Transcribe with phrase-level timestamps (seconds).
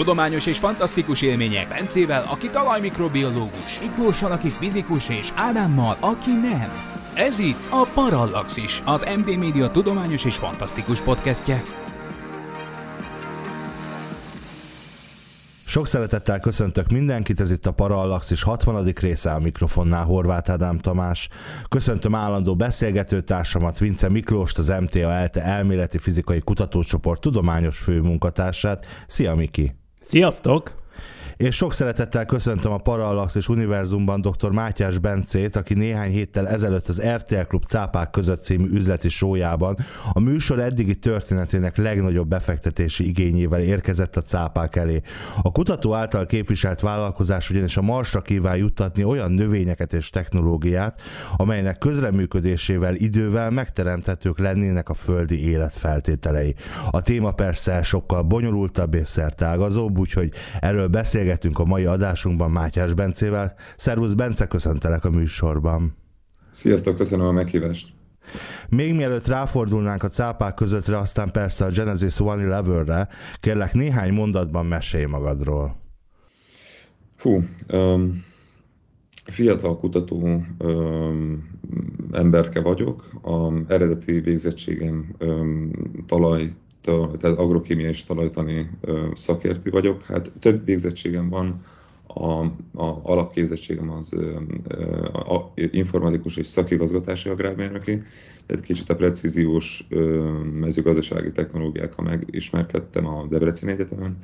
[0.00, 6.68] Tudományos és fantasztikus élmények Bencével, aki talajmikrobiológus, Miklóssal, aki fizikus, és Ádámmal, aki nem.
[7.14, 11.62] Ez itt a Parallaxis, az MD Media tudományos és fantasztikus podcastje.
[15.64, 18.92] Sok szeretettel köszöntök mindenkit, ez itt a Parallaxis 60.
[19.00, 21.28] része a mikrofonnál Horváth Ádám Tamás.
[21.68, 28.86] Köszöntöm állandó beszélgetőtársamat Vince Miklóst, az MTA ELTE elméleti fizikai kutatócsoport tudományos főmunkatársát.
[29.06, 29.79] Szia Miki!
[30.02, 30.79] Sziasztok!
[31.40, 34.50] És sok szeretettel köszöntöm a Parallax és Univerzumban dr.
[34.50, 39.76] Mátyás Bencét, aki néhány héttel ezelőtt az RTL Klub Cápák között című üzleti sójában
[40.12, 45.00] a műsor eddigi történetének legnagyobb befektetési igényével érkezett a cápák elé.
[45.42, 51.00] A kutató által képviselt vállalkozás ugyanis a Marsra kíván juttatni olyan növényeket és technológiát,
[51.36, 56.54] amelynek közreműködésével idővel megteremthetők lennének a földi élet feltételei.
[56.90, 62.94] A téma persze sokkal bonyolultabb és szertágazóbb, úgyhogy erről beszélgetünk beszélgetünk a mai adásunkban Mátyás
[62.94, 63.54] Bencével.
[63.76, 65.96] Szervusz Bence, köszöntelek a műsorban.
[66.50, 67.88] Sziasztok, köszönöm a meghívást.
[68.68, 73.08] Még mielőtt ráfordulnánk a cápák közöttre, aztán persze a Genesis One Eleven-re,
[73.40, 75.76] kérlek néhány mondatban mesélj magadról.
[77.16, 78.24] Fú, um,
[79.24, 81.48] fiatal kutató um,
[82.12, 83.08] emberke vagyok.
[83.22, 85.70] A eredeti végzettségem um,
[86.06, 86.50] talaj
[86.82, 88.70] tehát agrokémiai és talajtani
[89.14, 90.02] szakértő vagyok.
[90.02, 91.60] Hát több végzettségem van,
[92.14, 92.42] a,
[92.82, 94.16] a alapképzettségem az
[95.12, 98.00] a, a, informatikus és szakigazgatási agrármérnöki,
[98.46, 99.86] tehát kicsit a precíziós
[100.52, 104.18] mezőgazdasági technológiákkal megismerkedtem a Debreceni Egyetemen.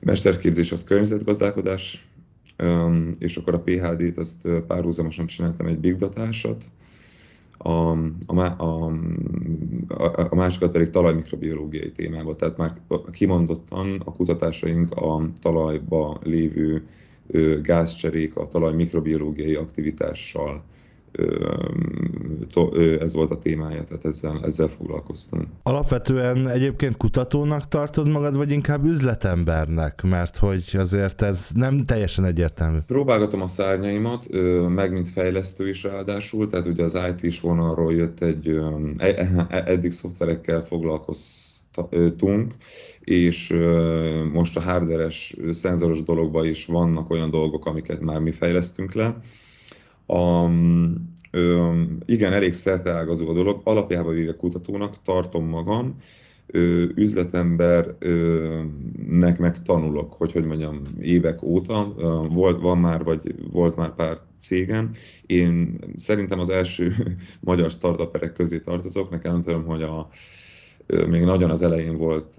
[0.00, 2.08] Mesterképzés az környezetgazdálkodás,
[3.18, 6.64] és akkor a PHD-t azt párhuzamosan csináltam egy big datásat,
[7.66, 12.80] a, a, a, a másikat pedig talajmikrobiológiai témába, tehát már
[13.12, 16.86] kimondottan a kutatásaink a talajba lévő
[17.62, 20.62] gázcserék a talaj mikrobiológiai aktivitással
[23.00, 25.46] ez volt a témája, tehát ezzel, ezzel foglalkoztam.
[25.62, 30.02] Alapvetően egyébként kutatónak tartod magad, vagy inkább üzletembernek?
[30.02, 32.78] Mert hogy azért ez nem teljesen egyértelmű.
[32.86, 34.28] Próbálgatom a szárnyaimat,
[34.68, 38.48] meg mint fejlesztő is ráadásul, tehát ugye az IT-s vonalról jött egy,
[38.96, 42.52] e, e, e, eddig szoftverekkel foglalkoztunk,
[43.00, 43.54] és
[44.32, 49.16] most a hardveres, szenzoros dologban is vannak olyan dolgok, amiket már mi fejlesztünk le
[50.06, 50.48] a,
[51.30, 51.72] ö,
[52.04, 53.60] igen, elég szerteágazó a dolog.
[53.64, 55.96] Alapjában véve kutatónak tartom magam,
[56.46, 61.94] ö, üzletembernek meg tanulok, hogy hogy mondjam, évek óta.
[62.30, 64.90] Volt, van már, vagy volt már pár cégem.
[65.26, 66.92] Én szerintem az első
[67.40, 69.10] magyar startuperek közé tartozok.
[69.10, 70.08] Nekem nem tudom, hogy a
[70.86, 72.34] még nagyon az elején volt,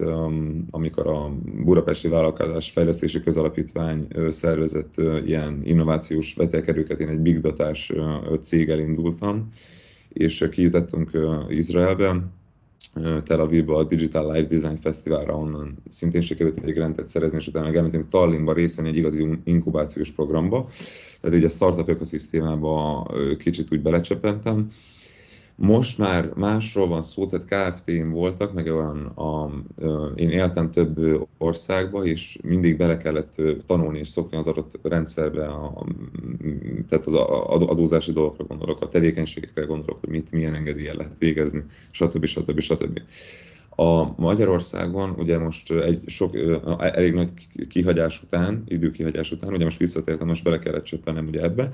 [0.70, 1.32] amikor a
[1.64, 7.92] Budapesti Vállalkozás Fejlesztési Közalapítvány szervezett ilyen innovációs vetelkerőket, én egy big datás
[8.40, 9.48] céggel indultam,
[10.08, 11.10] és kijutottunk
[11.48, 12.22] Izraelbe,
[13.24, 17.66] Tel Avivba a Digital Life Design Fesztiválra, onnan szintén sikerült egy rendet szerezni, és utána
[17.66, 20.68] elmentünk Tallinnba részt egy igazi inkubációs programba.
[21.20, 23.06] Tehát így a startup ökoszisztémába
[23.38, 24.70] kicsit úgy belecsepentem,
[25.56, 29.50] most már másról van szó, tehát KFT-n voltak, meg olyan, a,
[30.14, 30.98] én éltem több
[31.38, 35.86] országba, és mindig bele kellett tanulni és szokni az adott rendszerbe, a,
[36.88, 37.14] tehát az
[37.68, 42.24] adózási dolgokra gondolok, a tevékenységekre gondolok, hogy mit, milyen engedéllyel lehet végezni, stb.
[42.24, 42.60] stb.
[42.60, 43.00] stb.
[43.78, 46.36] A Magyarországon ugye most egy sok,
[46.78, 47.30] elég nagy
[47.68, 51.70] kihagyás után, időkihagyás után, ugye most visszatértem, most bele kellett csöppenem ugye ebbe,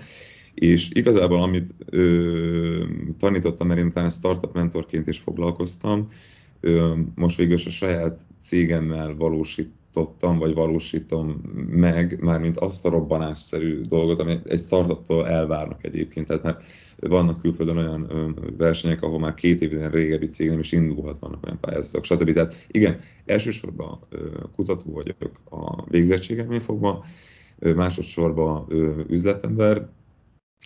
[0.54, 2.84] és igazából amit ö,
[3.18, 6.08] tanítottam, mert én utána startup mentorként is foglalkoztam,
[6.60, 11.28] ö, most végül a saját cégemmel valósítottam, vagy valósítom
[11.70, 16.26] meg, mármint azt a robbanásszerű dolgot, amit egy startuptól elvárnak egyébként.
[16.26, 16.64] Tehát mert
[16.96, 21.44] vannak külföldön olyan ö, versenyek, ahol már két évnél régebbi cég nem is indulhat, vannak
[21.44, 22.32] olyan pályázatok, stb.
[22.32, 25.16] Tehát igen, elsősorban ö, kutató vagyok
[25.50, 27.04] a végzettségemnél fogva,
[27.74, 28.66] másodszorban
[29.08, 29.88] üzletember,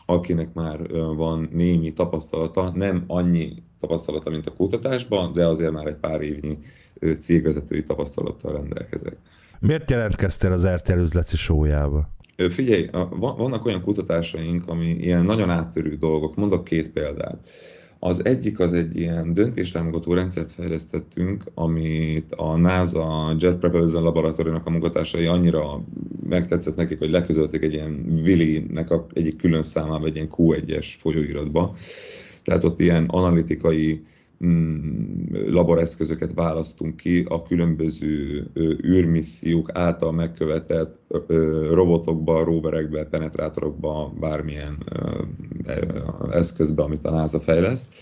[0.07, 5.97] akinek már van némi tapasztalata, nem annyi tapasztalata, mint a kutatásban, de azért már egy
[5.97, 6.59] pár évnyi
[7.19, 9.17] cégvezetői tapasztalattal rendelkezek.
[9.61, 12.15] Miért jelentkeztél az RTL üzleti sójába?
[12.49, 12.89] Figyelj,
[13.19, 16.37] vannak olyan kutatásaink, ami ilyen nagyon áttörő dolgok.
[16.37, 17.49] Mondok két példát.
[17.99, 24.71] Az egyik az egy ilyen döntéstámogató rendszert fejlesztettünk, amit a NASA Jet Propulsion Laboratóriumnak a
[24.71, 25.85] munkatársai annyira
[26.29, 31.75] megtetszett nekik, hogy leközölték egy ilyen Willy-nek egyik külön számába, egy ilyen Q1-es folyóiratba.
[32.45, 34.03] Tehát ott ilyen analitikai
[35.47, 38.47] laboreszközöket választunk ki a különböző
[38.85, 41.01] űrmissziók által megkövetett
[41.71, 44.79] robotokba, roverekbe, penetrátorokba, bármilyen
[46.31, 47.95] eszközbe, amit a NASA fejleszt.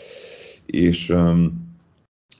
[0.66, 1.14] És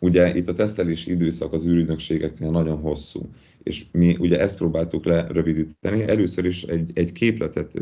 [0.00, 3.28] ugye itt a tesztelési időszak az űrügynökségeknél nagyon hosszú,
[3.62, 6.02] és mi ugye ezt próbáltuk lerövidíteni.
[6.02, 7.72] Először is egy, egy képletet,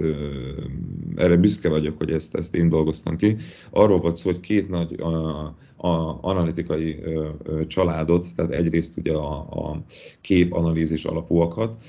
[1.17, 3.37] erre büszke vagyok, hogy ezt, ezt én dolgoztam ki.
[3.71, 5.09] Arról volt szó, hogy két nagy a,
[5.77, 9.85] a analitikai ö, ö, családot, tehát egyrészt ugye a, a
[10.21, 11.83] képanalízis alapúakat,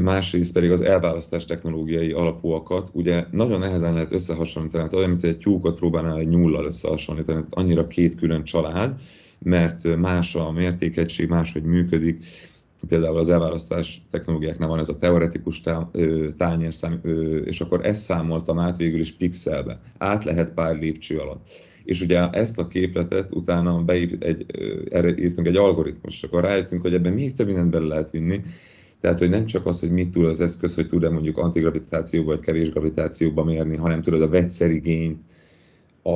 [0.00, 5.38] másrészt pedig az elválasztás technológiai alapúakat, ugye nagyon nehezen lehet összehasonlítani, tehát olyan, mint egy
[5.38, 9.00] tyúkot próbálnál egy nyullal összehasonlítani, annyira két külön család,
[9.42, 12.24] mert más a mértékegység, máshogy működik,
[12.88, 15.62] például az elválasztás technológiáknál van ez a teoretikus
[16.36, 17.00] tányérszám,
[17.44, 19.80] és akkor ezt számoltam át végül is pixelbe.
[19.98, 21.48] Át lehet pár lépcső alatt.
[21.84, 24.46] És ugye ezt a képletet utána beírt egy,
[24.90, 28.42] erre írtunk egy algoritmus, és akkor rájöttünk, hogy ebben még több mindent bele lehet vinni,
[29.00, 32.40] tehát, hogy nem csak az, hogy mit tud az eszköz, hogy tud-e mondjuk antigravitációba vagy
[32.40, 35.18] kevés gravitációba mérni, hanem tudod a vegyszerigényt,
[36.02, 36.10] a,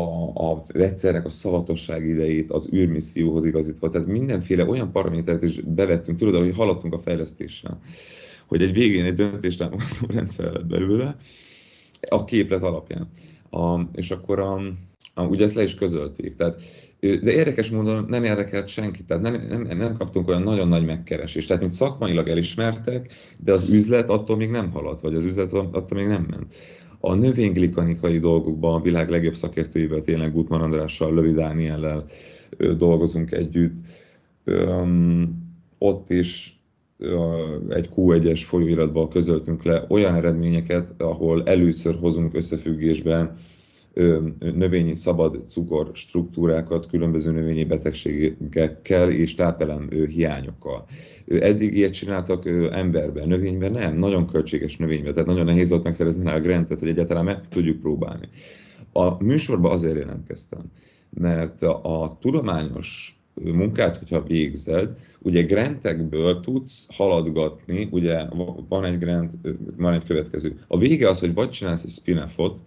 [0.50, 3.90] a vegyszernek a szavatosság idejét az űrmisszióhoz igazítva.
[3.90, 7.80] Tehát mindenféle olyan paramétert is bevettünk, tudod, hogy haladtunk a fejlesztéssel,
[8.46, 11.16] hogy egy végén egy döntéstámogató rendszer lett belőle
[12.08, 13.08] a képlet alapján.
[13.50, 14.60] A, és akkor a,
[15.14, 16.36] a, ugye ezt le is közölték.
[16.36, 16.62] Tehát,
[17.00, 21.46] de érdekes módon nem érdekelt senkit, tehát nem, nem, nem kaptunk olyan nagyon nagy megkeresést.
[21.46, 25.98] Tehát, mint szakmailag elismertek, de az üzlet attól még nem haladt, vagy az üzlet attól
[25.98, 26.54] még nem ment.
[27.06, 32.04] A növényglikanikai dolgokban a világ legjobb szakértőivel, tényleg Gutman Andrással, Lövi Dániellel
[32.76, 33.74] dolgozunk együtt.
[35.78, 36.58] Ott is
[37.68, 43.36] egy Q1-es folyóiratban közöltünk le olyan eredményeket, ahol először hozunk összefüggésben
[44.38, 50.84] növényi szabad cukor struktúrákat különböző növényi betegségekkel és tápelem hiányokkal.
[51.26, 56.40] Eddig ilyet csináltak emberben, növényben nem, nagyon költséges növényben, tehát nagyon nehéz volt megszerezni a
[56.40, 58.28] grantet, hogy egyáltalán meg tudjuk próbálni.
[58.92, 60.62] A műsorban azért jelentkeztem,
[61.10, 68.24] mert a tudományos munkát, hogyha végzed, ugye grantekből tudsz haladgatni, ugye
[68.68, 69.32] van egy grant,
[69.76, 70.58] van egy következő.
[70.68, 72.58] A vége az, hogy vagy csinálsz egy spin-offot,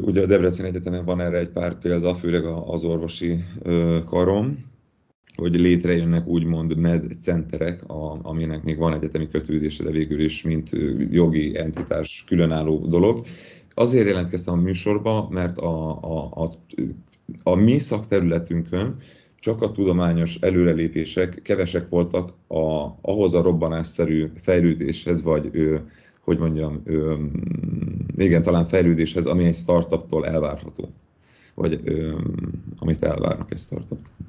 [0.00, 3.44] Ugye a Debrecen Egyetemen van erre egy pár példa, főleg az orvosi
[4.04, 4.64] karom,
[5.36, 7.82] hogy létrejönnek úgymond med centerek,
[8.22, 10.70] aminek még van egyetemi kötődése, de végül is mint
[11.10, 13.26] jogi entitás különálló dolog.
[13.74, 16.50] Azért jelentkeztem a műsorba, mert a, a, a,
[17.42, 18.96] a mi szakterületünkön
[19.38, 25.50] csak a tudományos előrelépések kevesek voltak a, ahhoz a robbanásszerű fejlődéshez, vagy
[26.20, 27.14] hogy mondjam, ö,
[28.16, 30.88] igen, talán fejlődéshez, ami egy startuptól elvárható,
[31.54, 32.18] vagy ö,
[32.78, 34.28] amit elvárnak egy startuptól.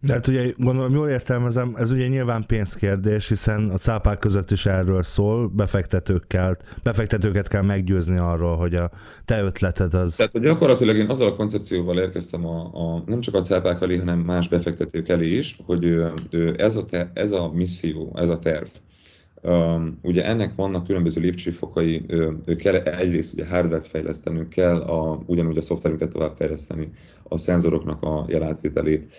[0.00, 4.66] De hát ugye gondolom jól értelmezem, ez ugye nyilván pénzkérdés, hiszen a cápák között is
[4.66, 8.90] erről szól, befektetőkkel, befektetőket kell meggyőzni arról, hogy a
[9.24, 10.14] te ötleted az...
[10.14, 13.96] Tehát hogy gyakorlatilag én azzal a koncepcióval érkeztem a, a, nem csak a cápák elé,
[13.96, 15.98] hanem más befektetők elé is, hogy
[16.56, 18.66] ez a, te, ez a misszió, ez a terv,
[20.02, 22.06] ugye ennek vannak különböző lépcsőfokai,
[22.58, 26.90] kell egyrészt ugye hardware-t fejlesztenünk kell, a, ugyanúgy a szoftverünket továbbfejleszteni,
[27.22, 29.12] a szenzoroknak a jelátvételét.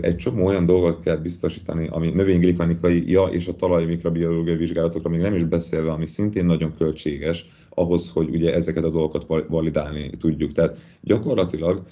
[0.00, 5.20] Egy csomó olyan dolgot kell biztosítani, ami növényglikanikai, ja, és a talaj mikrobiológiai vizsgálatokra még
[5.20, 10.52] nem is beszélve, ami szintén nagyon költséges, ahhoz, hogy ugye ezeket a dolgokat validálni tudjuk.
[10.52, 11.82] Tehát gyakorlatilag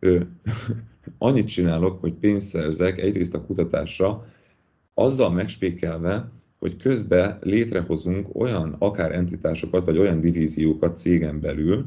[1.18, 4.24] annyit csinálok, hogy pénzt szerzek egyrészt a kutatásra,
[4.94, 11.84] azzal megspékelve, hogy közben létrehozunk olyan akár entitásokat, vagy olyan divíziókat cégen belül,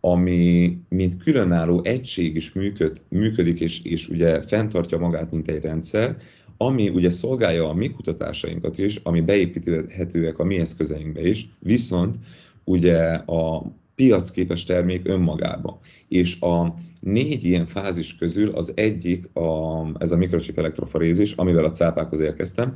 [0.00, 6.16] ami mint különálló egység is működ, működik, és, és ugye fenntartja magát, mint egy rendszer,
[6.56, 12.16] ami ugye szolgálja a mi kutatásainkat is, ami beépíthetőek a mi eszközeinkbe is, viszont
[12.64, 15.80] ugye a piacképes termék önmagába.
[16.08, 21.70] És a négy ilyen fázis közül az egyik a, ez a mikrochip elektroforézis, amivel a
[21.70, 22.74] cápákhoz érkeztem,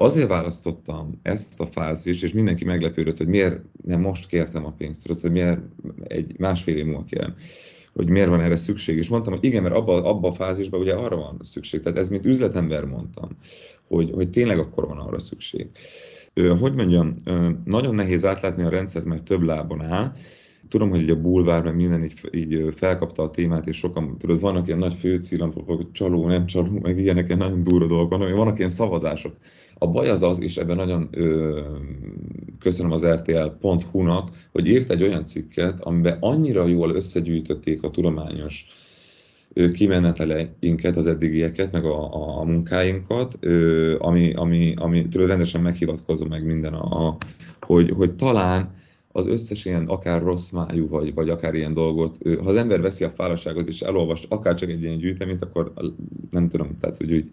[0.00, 5.02] Azért választottam ezt a fázist, és mindenki meglepődött, hogy miért nem most kértem a pénzt,
[5.06, 5.60] tudod, hogy miért
[6.02, 7.34] egy másfél év múlva kérem.
[7.94, 8.96] hogy miért van erre szükség.
[8.96, 11.80] És mondtam, hogy igen, mert abban abba a fázisban ugye arra van szükség.
[11.80, 13.28] Tehát ez, mint üzletember mondtam,
[13.88, 15.66] hogy, hogy tényleg akkor van arra szükség.
[16.60, 17.16] Hogy mondjam,
[17.64, 20.12] nagyon nehéz átlátni a rendszert, mert több lábon áll,
[20.68, 24.66] tudom, hogy a bulvár, meg minden így, így felkapta a témát, és sokan, tudod, vannak
[24.66, 28.58] ilyen nagy főcillampok, hogy csaló, nem csaló, meg ilyenek, ilyen nagyon durva dolgok vannak, vannak
[28.58, 29.36] ilyen szavazások.
[29.74, 31.60] A baj az az, és ebben nagyon ö,
[32.58, 38.66] köszönöm az RTL.hu-nak, hogy írt egy olyan cikket, amiben annyira jól összegyűjtötték a tudományos
[39.72, 43.38] kimeneteleinket, az eddigieket, meg a, a, a munkáinkat,
[43.98, 47.16] ami, ami, ami tudod, rendesen meghivatkozom meg minden, a, a,
[47.60, 48.70] hogy, hogy talán
[49.12, 53.04] az összes ilyen akár rossz májú, vagy, vagy akár ilyen dolgot, ha az ember veszi
[53.04, 55.72] a fáradtságot és elolvast akár csak egy ilyen gyűjteményt, akkor
[56.30, 57.30] nem tudom, tehát hogy úgy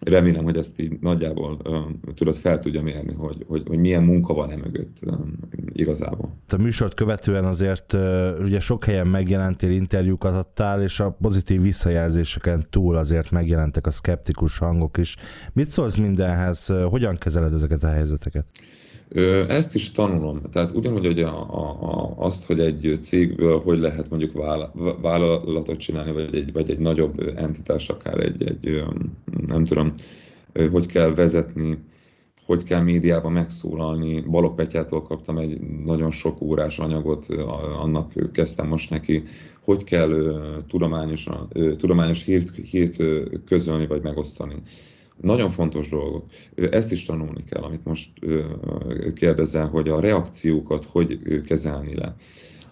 [0.00, 4.34] remélem, hogy ezt így nagyjából um, tudod, fel tudja mérni, hogy, hogy, hogy milyen munka
[4.34, 5.38] van e mögött um,
[5.72, 6.36] igazából.
[6.48, 12.66] A műsort követően azért uh, ugye sok helyen megjelentél, interjúkat adtál, és a pozitív visszajelzéseken
[12.70, 15.16] túl azért megjelentek a szkeptikus hangok is.
[15.52, 16.66] Mit szólsz mindenhez?
[16.66, 18.46] Hogyan kezeled ezeket a helyzeteket?
[19.48, 20.40] Ezt is tanulom.
[20.52, 24.32] Tehát ugyanúgy, hogy a, a, azt, hogy egy cégből hogy lehet mondjuk
[25.00, 28.84] vállalatot csinálni, vagy egy, vagy egy nagyobb entitás, akár egy, egy
[29.46, 29.94] nem tudom,
[30.70, 31.78] hogy kell vezetni,
[32.46, 34.20] hogy kell médiában megszólalni.
[34.20, 37.26] Balog Petyától kaptam egy nagyon sok órás anyagot,
[37.82, 39.22] annak kezdtem most neki,
[39.64, 40.10] hogy kell
[40.68, 41.26] tudományos,
[41.76, 43.02] tudományos hírt, hírt
[43.44, 44.54] közölni vagy megosztani
[45.20, 46.24] nagyon fontos dolgok.
[46.70, 48.10] Ezt is tanulni kell, amit most
[49.14, 52.16] kérdezel, hogy a reakciókat hogy kezelni le.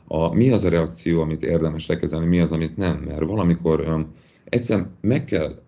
[0.07, 2.97] A, mi az a reakció, amit érdemes lekezelni, mi az, amit nem.
[2.97, 4.07] Mert valamikor
[4.45, 5.63] egyszerűen meg kell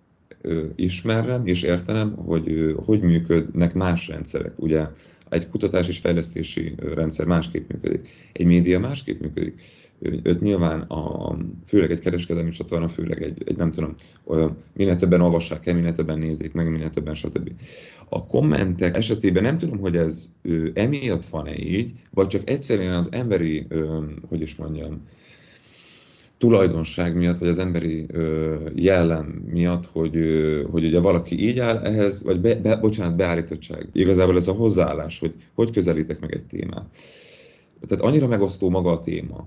[0.76, 4.52] ismernem és értenem, hogy hogy működnek más rendszerek.
[4.56, 4.86] Ugye
[5.28, 9.60] egy kutatás és fejlesztési rendszer másképp működik, egy média másképp működik
[10.00, 11.36] őt nyilván a,
[11.66, 15.92] főleg egy kereskedelmi csatorna, főleg egy, egy nem tudom, olyan, minél többen olvassák el, minél
[15.92, 17.50] többen nézik meg, minél többen, stb.
[18.08, 23.08] A kommentek esetében nem tudom, hogy ez ő, emiatt van-e így, vagy csak egyszerűen az
[23.12, 25.02] emberi, ö, hogy is mondjam,
[26.38, 31.78] tulajdonság miatt, vagy az emberi ö, jellem miatt, hogy, ö, hogy ugye valaki így áll
[31.78, 33.88] ehhez, vagy be, be, bocsánat, beállítottság.
[33.92, 36.86] Igazából ez a hozzáállás, hogy hogy közelítek meg egy témát.
[37.86, 39.46] Tehát annyira megosztó maga a téma,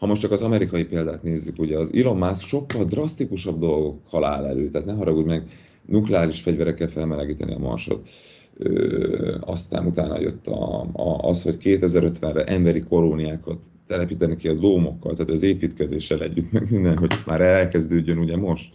[0.00, 4.46] ha most csak az amerikai példát nézzük, ugye az Elon Musk sokkal drasztikusabb dolgok halál
[4.46, 5.48] elő, tehát ne haragudj meg,
[5.86, 8.08] nukleáris fegyverekkel felmelegíteni a marsot.
[8.56, 15.12] Ö, aztán utána jött a, a, az, hogy 2050-re emberi kolóniákat telepíteni ki a dómokkal,
[15.12, 18.72] tehát az építkezéssel együtt, meg minden, hogy már elkezdődjön ugye most.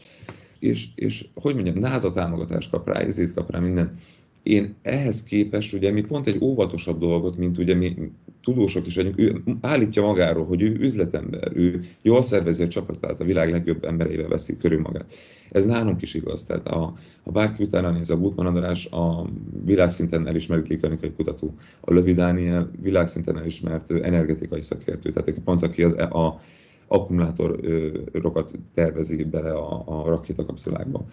[0.60, 4.00] És, és hogy mondjam, NASA támogatást kap rá, ezért kap rá minden.
[4.46, 8.12] Én ehhez képest, ugye mi pont egy óvatosabb dolgot, mint ugye mi
[8.44, 13.24] tudósok is vagyunk, ő állítja magáról, hogy ő üzletember, ő jól szervezi a csapatát, a
[13.24, 15.14] világ legjobb embereivel veszi körül magát.
[15.50, 16.44] Ez nálunk is igaz.
[16.44, 19.26] Tehát a, ha bárki utána néz a Gutmann András, a
[19.64, 25.94] világszinten elismert lékanikai kutató, a Lövi Dániel világszinten elismert energetikai szakértő, tehát pont aki az,
[25.94, 26.40] a,
[26.88, 31.06] akkumulátorokat tervezi bele a, a rakétakapszulákba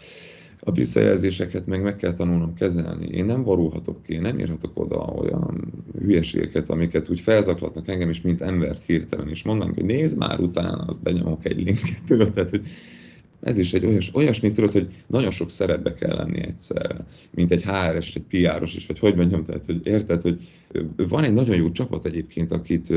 [0.64, 3.06] a visszajelzéseket meg meg kell tanulnom kezelni.
[3.06, 8.40] Én nem varulhatok ki, nem írhatok oda olyan hülyeségeket, amiket úgy felzaklatnak engem is, mint
[8.40, 12.66] embert hirtelen, és mondanám, hogy nézd már utána, az benyomok egy linket, tudod, tehát, hogy
[13.40, 17.62] ez is egy olyas, olyasmi, tudod, hogy nagyon sok szerepbe kell lenni egyszerre, mint egy
[17.62, 20.48] HR-es, egy PR-os is, vagy hogy mondjam, tehát, hogy érted, hogy
[20.96, 22.92] van egy nagyon jó csapat egyébként, akit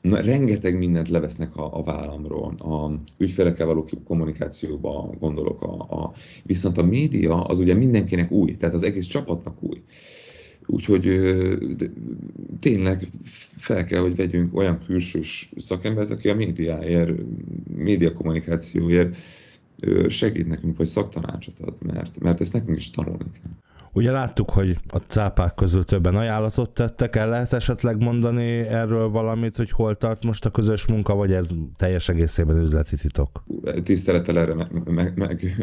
[0.00, 2.54] na, rengeteg mindent levesznek a, a vállamról.
[2.58, 5.62] A ügyfelekkel való kommunikációba gondolok.
[5.62, 6.12] A, a,
[6.42, 9.82] viszont a média az ugye mindenkinek új, tehát az egész csapatnak új.
[10.66, 11.20] Úgyhogy
[12.60, 13.10] tényleg
[13.56, 17.10] fel kell, hogy vegyünk olyan külsős szakembert, aki a médiáért,
[17.76, 19.16] média kommunikációért
[20.08, 23.52] segít nekünk, vagy szaktanácsot ad, mert, mert ezt nekünk is tanulni kell.
[23.92, 29.56] Ugye láttuk, hogy a cápák közül többen ajánlatot tettek, el lehet esetleg mondani erről valamit,
[29.56, 33.44] hogy hol tart most a közös munka, vagy ez teljes egészében üzleti titok?
[33.82, 35.56] Tisztelettel erre meg, meg, meg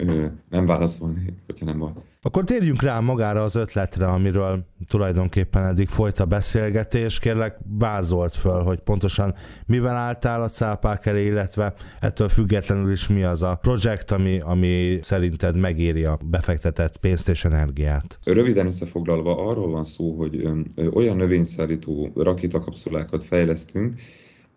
[0.49, 2.03] nem válaszolni, hogyha nem van.
[2.21, 7.19] Akkor térjünk rá magára az ötletre, amiről tulajdonképpen eddig folyt a beszélgetés.
[7.19, 9.33] Kérlek, vázolt föl, hogy pontosan
[9.65, 14.99] mivel álltál a cápák elé, illetve ettől függetlenül is mi az a projekt, ami, ami
[15.01, 18.19] szerinted megéri a befektetett pénzt és energiát.
[18.25, 20.47] Röviden összefoglalva arról van szó, hogy
[20.93, 23.93] olyan növényszállító rakétakapszulákat fejlesztünk,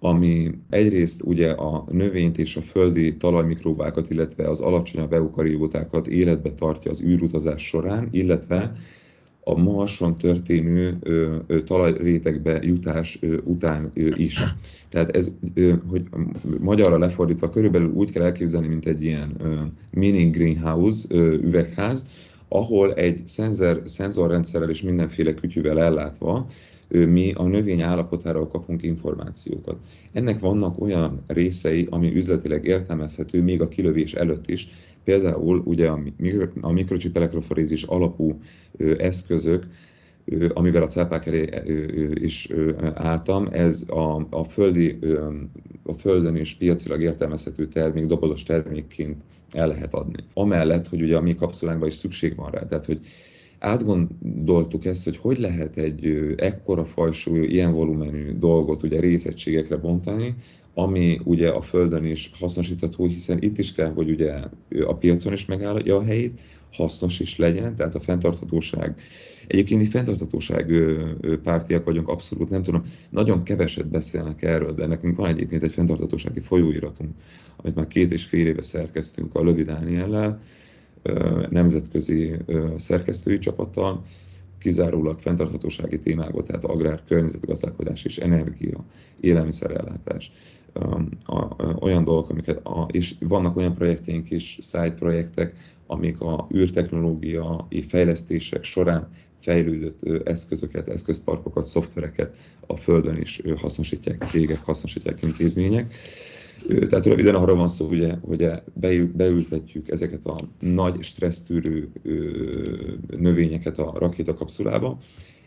[0.01, 6.91] ami egyrészt ugye a növényt és a földi talajmikróbákat, illetve az alacsonyabb eukariótákat életbe tartja
[6.91, 8.73] az űrutazás során, illetve
[9.41, 14.45] a Marson történő ö, ö, talajrétegbe jutás ö, után ö, is.
[14.89, 15.33] Tehát ez,
[15.89, 16.03] hogy
[16.61, 19.37] magyarra lefordítva körülbelül úgy kell elképzelni, mint egy ilyen
[19.93, 22.07] mini greenhouse üvegház,
[22.49, 26.47] ahol egy szenzor, szenzorrendszerrel és mindenféle kütyűvel ellátva
[26.89, 29.77] mi a növény állapotáról kapunk információkat.
[30.13, 34.69] Ennek vannak olyan részei, ami üzletileg értelmezhető még a kilövés előtt is.
[35.05, 35.89] Például ugye
[36.61, 38.41] a mikrocsip elektroforézis alapú
[38.99, 39.67] eszközök,
[40.55, 41.49] amivel a cápák elé
[42.15, 42.49] is
[42.95, 44.99] álltam, ez a, a, földi,
[45.83, 50.25] a földön is piacilag értelmezhető termék, dobozos termékként el lehet adni.
[50.35, 53.01] Amellett, hogy ugye a mi kapszulánkban is szükség van rá, tehát hogy
[53.59, 60.35] átgondoltuk ezt, hogy hogy lehet egy ekkora fajsúlyú, ilyen volumenű dolgot ugye részegységekre bontani,
[60.75, 64.33] ami ugye a Földön is hasznosítható, hiszen itt is kell, hogy ugye
[64.87, 66.41] a piacon is megállja a helyét,
[66.73, 69.01] hasznos is legyen, tehát a fenntarthatóság.
[69.47, 70.73] Egyébként mi fenntarthatóság
[71.43, 76.41] pártiak vagyunk, abszolút nem tudom, nagyon keveset beszélnek erről, de nekünk van egyébként egy fenntarthatósági
[76.41, 77.11] folyóiratunk,
[77.57, 80.41] amit már két és fél éve szerkeztünk a Lövi Dániellel,
[81.51, 82.37] nemzetközi
[82.77, 84.05] szerkesztői csapattal,
[84.59, 88.85] kizárólag fenntarthatósági témákban, tehát agrár, környezetgazdálkodás és energia,
[89.21, 90.33] élelmiszerellátás,
[91.81, 95.55] olyan dolgok, amiket, a, és vannak olyan projektjeink is, side projektek,
[95.91, 99.09] amik a űrtechnológiai fejlesztések során
[99.41, 105.95] fejlődött eszközöket, eszközparkokat, szoftvereket a Földön is hasznosítják cégek, hasznosítják intézmények.
[106.89, 108.51] Tehát röviden arra van szó, ugye, hogy
[109.13, 111.89] beültetjük ezeket a nagy stressztűrő
[113.07, 114.99] növényeket a rakétakapszulába,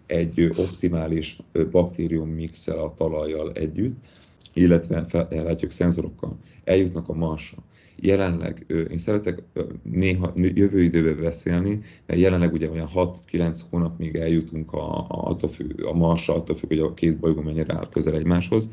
[0.06, 1.38] egy optimális
[1.72, 4.06] baktérium mixel a talajjal együtt,
[4.54, 7.58] illetve ellátjuk szenzorokkal, eljutnak a Marsra.
[8.02, 9.44] Jelenleg én szeretek
[9.84, 15.38] néha jövő időben beszélni, mert jelenleg ugye olyan 6-9 hónap még eljutunk a, a,
[15.84, 18.70] a Marsra, attól függ, hogy a két bolygó mennyire áll közel egymáshoz.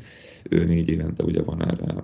[0.49, 1.95] Négy évente ugye van erre,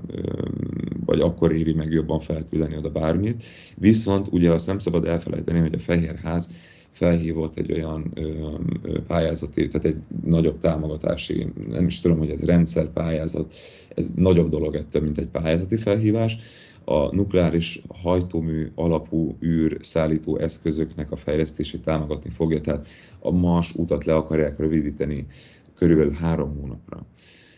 [1.05, 3.43] vagy akkor éri meg jobban felküldeni oda bármit.
[3.75, 6.49] Viszont ugye azt nem szabad elfelejteni, hogy a Fehérház
[6.91, 12.43] felhívott egy olyan ö, ö, pályázati, tehát egy nagyobb támogatási, nem is tudom, hogy ez
[12.45, 13.53] rendszerpályázat,
[13.95, 16.37] ez nagyobb dolog ettől, mint egy pályázati felhívás.
[16.85, 22.87] A nukleáris hajtómű alapú űr szállító eszközöknek a fejlesztését támogatni fogja, tehát
[23.19, 25.27] a Mars utat le akarják rövidíteni
[25.75, 27.05] körülbelül három hónapra.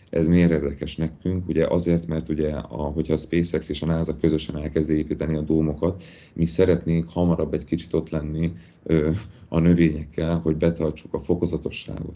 [0.09, 1.47] Ez miért érdekes nekünk?
[1.47, 5.41] Ugye azért, mert ugye, a, hogyha a SpaceX és a NASA közösen elkezdi építeni a
[5.41, 8.51] dómokat, mi szeretnénk hamarabb egy kicsit ott lenni
[8.83, 9.11] ö,
[9.49, 12.15] a növényekkel, hogy betartsuk a fokozatosságot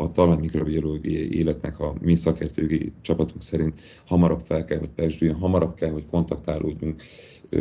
[0.00, 5.90] a talajmikrobiológiai életnek a mi szakértői csapatunk szerint hamarabb fel kell, hogy pesdüljön, hamarabb kell,
[5.90, 7.02] hogy kontaktálódjunk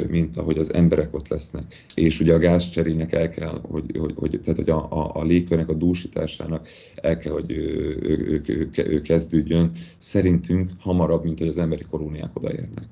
[0.09, 1.85] mint ahogy az emberek ott lesznek.
[1.95, 5.69] És ugye a gázcserének el kell, hogy, hogy, hogy tehát hogy a, a, a légkörnek
[5.69, 11.57] a dúsításának el kell, hogy ő, ő, ő, ő kezdődjön, szerintünk hamarabb, mint hogy az
[11.57, 12.85] emberi kolóniák odaérnek.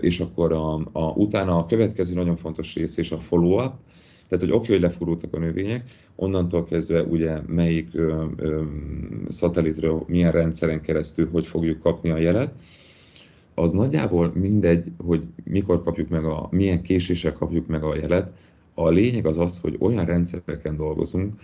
[0.00, 3.72] És akkor a, a, utána a következő nagyon fontos rész és a follow-up,
[4.28, 8.62] tehát, hogy oké, okay, hogy lefurultak a növények, onnantól kezdve ugye melyik ö, ö,
[9.28, 12.52] szatellitről, milyen rendszeren keresztül, hogy fogjuk kapni a jelet,
[13.58, 18.32] az nagyjából mindegy, hogy mikor kapjuk meg a, milyen késéssel kapjuk meg a jelet.
[18.74, 21.34] A lényeg az az, hogy olyan rendszereken dolgozunk,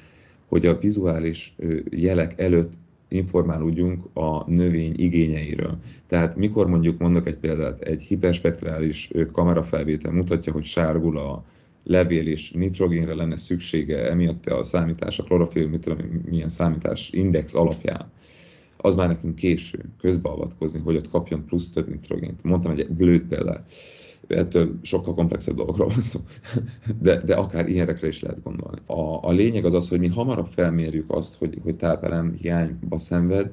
[0.48, 1.56] hogy a vizuális
[1.90, 2.72] jelek előtt
[3.08, 5.78] informálódjunk a növény igényeiről.
[6.06, 11.44] Tehát mikor mondjuk mondok egy példát, egy hiperspektrális kamerafelvétel mutatja, hogy sárgul a
[11.84, 15.98] levél és nitrogénre lenne szüksége, emiatt a számítás, a klorofil, mit tudom,
[16.30, 18.12] milyen számítás index alapján
[18.84, 22.42] az már nekünk késő közbeavatkozni, hogy ott kapjon plusz több nitrogént.
[22.42, 23.70] Mondtam egy blőtt példát,
[24.28, 26.20] ettől sokkal komplexebb dolgokról van szó,
[27.00, 28.78] de, de akár ilyenekre is lehet gondolni.
[28.86, 33.50] A, a lényeg az az, hogy mi hamarabb felmérjük azt, hogy, hogy tápelem hiányba szenved,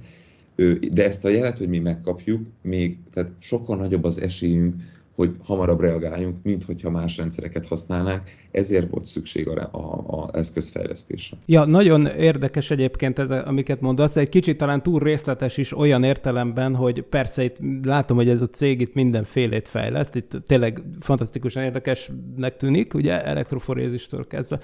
[0.91, 4.75] de ezt a jelet, hogy mi megkapjuk, még tehát sokkal nagyobb az esélyünk,
[5.15, 8.21] hogy hamarabb reagáljunk, mint hogyha más rendszereket használnánk.
[8.52, 11.38] Ezért volt szükség a, a, a eszközfejlesztésre.
[11.45, 14.15] Ja, nagyon érdekes egyébként ez, amiket mondasz.
[14.15, 18.50] Egy kicsit talán túl részletes is olyan értelemben, hogy persze itt látom, hogy ez a
[18.50, 20.15] cég itt mindenfélét fejleszt.
[20.15, 24.60] Itt tényleg fantasztikusan érdekesnek tűnik, ugye elektroforézistől kezdve.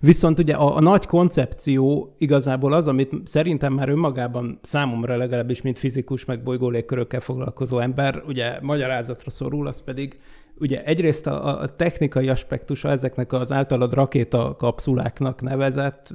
[0.00, 5.78] Viszont ugye a, a nagy koncepció igazából az, amit szerintem már önmagában számomra legalábbis, mint
[5.78, 10.18] fizikus, meg bolygólégkörökkel foglalkozó ember, ugye magyarázatra szorul, az pedig
[10.58, 16.14] ugye egyrészt a, a technikai aspektusa ezeknek az általad rakéta kapszuláknak nevezett,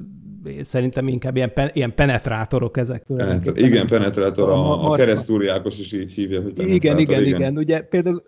[0.64, 3.04] szerintem inkább ilyen, pen, ilyen penetrátorok ezek.
[3.16, 7.24] Penetr- igen, penetrátor, a, a, a keresztúri Ákos is így hívja, hogy igen, igen, igen,
[7.24, 7.58] igen.
[7.58, 8.24] Ugye például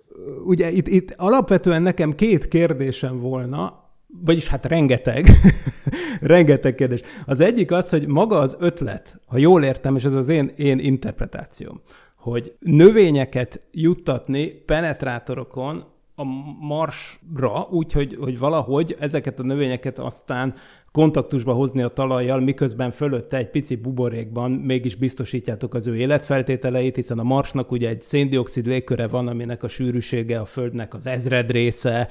[0.46, 3.90] ugye itt, itt alapvetően nekem két kérdésem volna,
[4.26, 5.28] vagyis hát rengeteg,
[6.22, 7.00] rengeteg kérdés.
[7.26, 10.80] Az egyik az, hogy maga az ötlet, ha jól értem, és ez az én, én
[10.80, 11.82] interpretációm,
[12.22, 16.24] hogy növényeket juttatni penetrátorokon a
[16.60, 20.56] marsra, úgyhogy hogy valahogy ezeket a növényeket aztán
[20.92, 27.20] kontaktusba hozni a talajjal, miközben fölötte egy pici buborékban mégis biztosítjátok az ő életfeltételeit, hiszen
[27.20, 32.08] a Marsnak ugye egy széndiokszid légköre van, aminek a sűrűsége a Földnek az ezred része,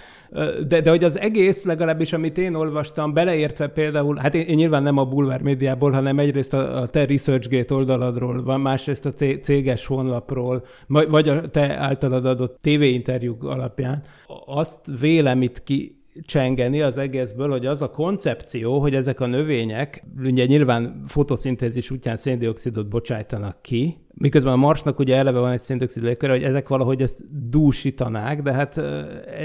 [0.68, 4.82] de, de hogy az egész, legalábbis amit én olvastam, beleértve például, hát én, én nyilván
[4.82, 9.12] nem a Bulvár médiából, hanem egyrészt a, a te ResearchGate oldaladról van, másrészt a
[9.42, 14.02] céges honlapról, vagy a te általad adott tévéinterjúk alapján,
[14.46, 20.04] azt vélem itt ki csengeni az egészből, hogy az a koncepció, hogy ezek a növények
[20.18, 26.02] ugye nyilván fotoszintézis útján széndiokszidot bocsájtanak ki, miközben a Marsnak ugye eleve van egy széndiokszid
[26.02, 27.20] légköre, hogy ezek valahogy ezt
[27.50, 28.76] dúsítanák, de hát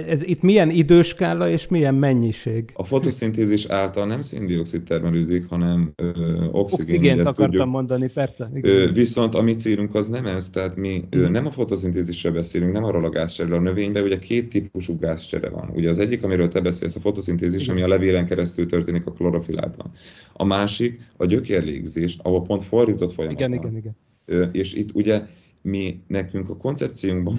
[0.07, 2.71] ez itt milyen időskála és milyen mennyiség?
[2.73, 6.07] A fotoszintézis által nem széndiokszid termelődik, hanem ö,
[6.51, 6.53] oxigén.
[6.53, 7.65] Oxigént akartam tudjuk.
[7.65, 8.49] mondani, persze.
[8.61, 12.71] Ö, viszont a mi célunk az nem ez, tehát mi ö, nem a fotoszintézisről beszélünk,
[12.71, 13.57] nem arról a gázcseréről.
[13.57, 15.71] A növényben ugye két típusú gázcsere van.
[15.73, 19.91] Ugye az egyik, amiről te beszélsz, a fotoszintézis, ami a levélen keresztül történik a klorofilátban.
[20.33, 23.59] A másik a gyökérlégzés, ahol pont fordított folyamat igen, van.
[23.59, 23.95] Igen, igen
[24.51, 25.21] és itt ugye
[25.65, 27.37] mi nekünk a koncepciónkban,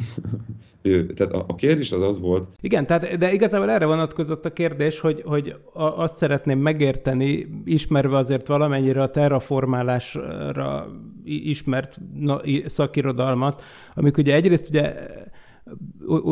[1.17, 2.49] tehát a, kérdés az az volt.
[2.61, 8.47] Igen, tehát, de igazából erre vonatkozott a kérdés, hogy, hogy azt szeretném megérteni, ismerve azért
[8.47, 10.89] valamennyire a terraformálásra
[11.25, 11.99] ismert
[12.67, 13.63] szakirodalmat,
[13.95, 14.95] amik ugye egyrészt ugye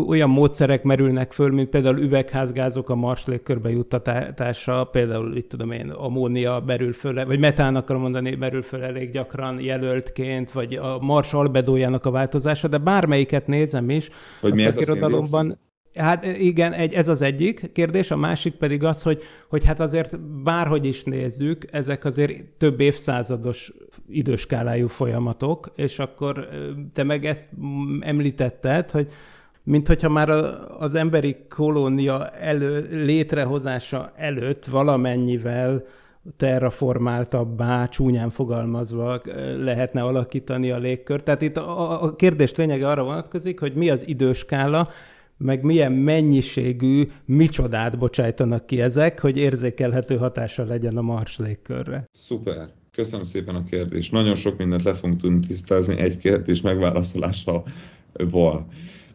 [0.08, 5.90] olyan módszerek merülnek föl, mint például üvegházgázok a Mars légkörbe juttatása, például itt tudom én,
[5.90, 11.32] ammónia berül föl, vagy metán akarom mondani, berül föl elég gyakran jelöltként, vagy a Mars
[11.32, 14.10] albedójának a változása, de bármelyiket nézem is,
[14.40, 14.76] hogy a miért
[15.94, 20.20] Hát igen, egy, ez az egyik kérdés, a másik pedig az, hogy, hogy hát azért
[20.20, 23.72] bárhogy is nézzük, ezek azért több évszázados
[24.08, 26.48] időskálájú folyamatok, és akkor
[26.92, 27.48] te meg ezt
[28.00, 29.08] említetted, hogy
[29.64, 30.28] mint hogyha már
[30.78, 35.84] az emberi kolónia elő, létrehozása előtt valamennyivel
[36.36, 39.20] terraformáltabbá, csúnyán fogalmazva
[39.58, 41.24] lehetne alakítani a légkört.
[41.24, 44.88] Tehát itt a, a kérdés lényege arra vonatkozik, hogy mi az időskála,
[45.36, 52.08] meg milyen mennyiségű micsodát bocsájtanak ki ezek, hogy érzékelhető hatása legyen a Mars légkörre.
[52.10, 52.68] Szuper.
[52.92, 54.12] Köszönöm szépen a kérdést.
[54.12, 57.64] Nagyon sok mindent le fogunk tudni tisztázni egy kérdés megválaszolásával.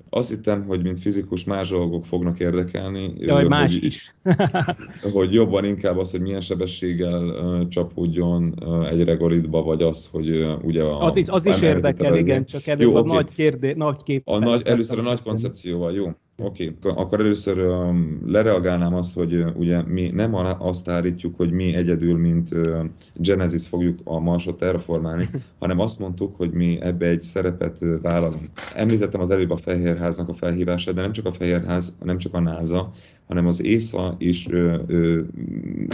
[0.09, 3.13] Azt hittem, hogy mint fizikus más dolgok fognak érdekelni.
[3.25, 4.13] De hogy más is.
[5.13, 10.29] hogy jobban inkább az, hogy milyen sebességgel uh, csapódjon uh, egy regolitba, vagy az, hogy
[10.29, 10.99] uh, ugye a...
[10.99, 13.15] Az is, az is érdekel, igen, csak előbb jó, a okay.
[13.15, 14.21] nagy kérdé, nagy kép.
[14.25, 16.11] A nagy, először a nagy koncepcióval, jó.
[16.41, 17.03] Oké, okay.
[17.03, 22.17] akkor először um, lereagálnám azt, hogy uh, ugye mi nem azt állítjuk, hogy mi egyedül,
[22.17, 27.77] mint uh, Genesis fogjuk a Marsot terraformálni, hanem azt mondtuk, hogy mi ebbe egy szerepet
[27.81, 28.49] uh, vállalunk.
[28.75, 32.39] Említettem az előbb a Fehérháznak a felhívását, de nem csak a Fehérház, nem csak a
[32.39, 32.91] NASA,
[33.29, 35.21] hanem az ÉSZA is ö, ö,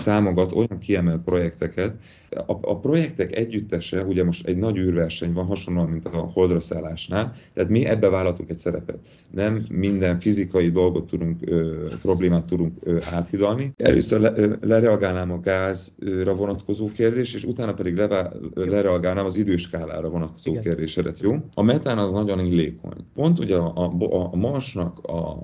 [0.03, 1.95] támogat olyan kiemelt projekteket.
[2.29, 7.33] A, a projektek együttese, ugye most egy nagy űrverseny van, hasonlóan, mint a holdra szállásnál,
[7.53, 8.97] tehát mi ebbe vállaltunk egy szerepet.
[9.31, 13.73] Nem minden fizikai dolgot tudunk, ö, problémát tudunk ö, áthidalni.
[13.77, 20.09] Először le, ö, lereagálnám a gázra vonatkozó kérdés, és utána pedig le, lereagálnám az időskálára
[20.09, 20.63] vonatkozó Igen.
[20.63, 21.35] kérdésedet, jó?
[21.53, 23.05] A metán az nagyon illékony.
[23.13, 25.37] Pont ugye a, a, a Marsnak a,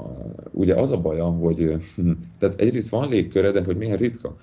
[0.51, 1.81] ugye az a baja, hogy
[2.39, 4.36] tehát egyrészt van légköre, de hogy milyen ritka.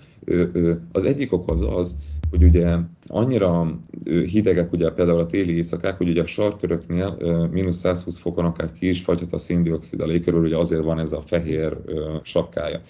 [0.92, 1.96] Az egyik ok az az,
[2.30, 7.16] hogy ugye annyira hidegek ugye például a téli éjszakák, hogy ugye a sarköröknél
[7.52, 11.12] mínusz 120 fokon akár ki is fagyhat a széndiokszid a légkörül, ugye azért van ez
[11.12, 11.76] a fehér
[12.22, 12.80] sapkája.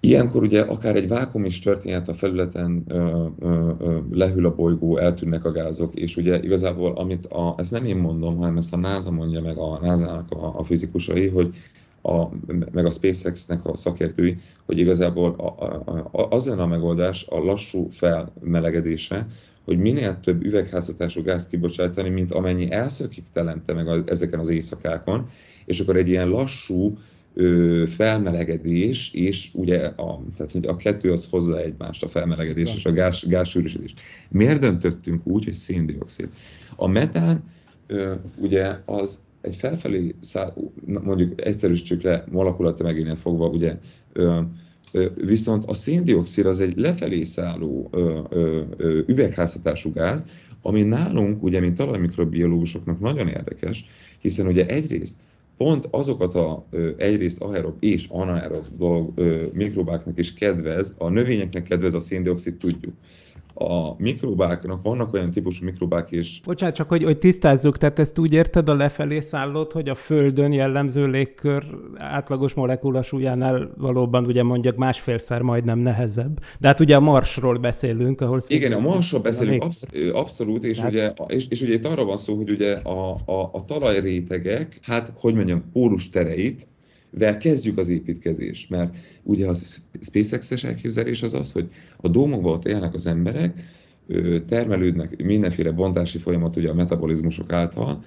[0.00, 4.96] Ilyenkor ugye akár egy vákum is történhet a felületen, ö, ö, ö, lehűl a bolygó,
[4.96, 8.76] eltűnnek a gázok, és ugye igazából, amit a, ezt nem én mondom, hanem ezt a
[8.76, 11.54] NASA mondja meg a NASA-nak a, a fizikusai, hogy
[12.02, 12.28] a,
[12.72, 17.38] meg a SpaceX-nek a szakértői, hogy igazából a, a, a, az lenne a megoldás a
[17.38, 19.26] lassú felmelegedésre,
[19.64, 25.28] hogy minél több üvegházhatású gázt kibocsátani, mint amennyi elszökik telente meg a, ezeken az éjszakákon,
[25.64, 26.98] és akkor egy ilyen lassú
[27.34, 32.84] ö, felmelegedés, és ugye a, tehát, hogy a kettő az hozza egymást, a felmelegedés és
[32.84, 33.94] a gáz, gázsűrűsödés.
[34.30, 36.28] Miért döntöttünk úgy, hogy széndiokszid?
[36.76, 37.42] A metán
[37.86, 43.78] ö, ugye az egy felfelé, száll, mondjuk egyszerűsítsük le molekulatömegénél fogva, ugye,
[45.14, 50.26] viszont a széndiokszid az egy lefelé szálló ö, ö, üvegházhatású gáz,
[50.62, 53.84] ami nálunk, ugye, mint talajmikrobiológusoknak nagyon érdekes,
[54.18, 55.20] hiszen ugye egyrészt
[55.56, 61.94] pont azokat a egyrészt aerob és anaerob dolog, ö, mikrobáknak is kedvez, a növényeknek kedvez
[61.94, 62.94] a széndiokszid, tudjuk.
[63.58, 66.40] A mikrobáknak vannak olyan típusú mikrobák is.
[66.44, 70.52] Bocsánat, csak hogy, hogy tisztázzuk, tehát ezt úgy érted a lefelé szállót, hogy a Földön
[70.52, 71.64] jellemző légkör
[71.96, 76.40] átlagos molekula súlyánál valóban ugye mondjak másfélszer majdnem nehezebb.
[76.58, 78.42] De hát ugye a Marsról beszélünk, ahol...
[78.46, 80.90] Igen, a Marsról beszélünk absz- abszolút, és, hát...
[80.90, 85.12] ugye, és, és ugye itt arra van szó, hogy ugye a, a, a talajrétegek, hát
[85.16, 86.66] hogy mondjam, pólus tereit,
[87.10, 89.54] vel kezdjük az építkezést, mert ugye a
[90.00, 93.76] SpaceX-es elképzelés az az, hogy a dómokban ott élnek az emberek,
[94.46, 98.04] termelődnek mindenféle bontási folyamat ugye a metabolizmusok által,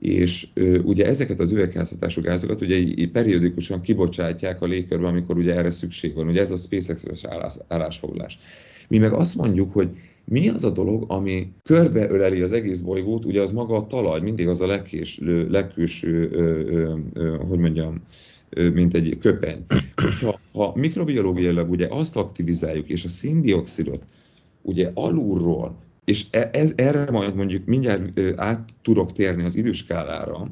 [0.00, 0.46] és
[0.84, 6.28] ugye ezeket az üvegházhatású gázokat ugye periódikusan kibocsátják a légkörbe, amikor ugye erre szükség van.
[6.28, 8.38] Ugye ez a SpaceX-es állás, állásfoglalás.
[8.88, 9.88] Mi meg azt mondjuk, hogy
[10.24, 14.48] mi az a dolog, ami körbeöleli az egész bolygót, ugye az maga a talaj, mindig
[14.48, 16.30] az a legkés, legkülső,
[17.48, 18.02] hogy mondjam,
[18.50, 19.64] mint egy köpeny.
[20.20, 24.02] Ha, ha mikrobiológiailag ugye azt aktivizáljuk, és a széndiokszidot
[24.62, 30.48] ugye alulról, és e, ez, erre majd mondjuk mindjárt át tudok térni az időskálára,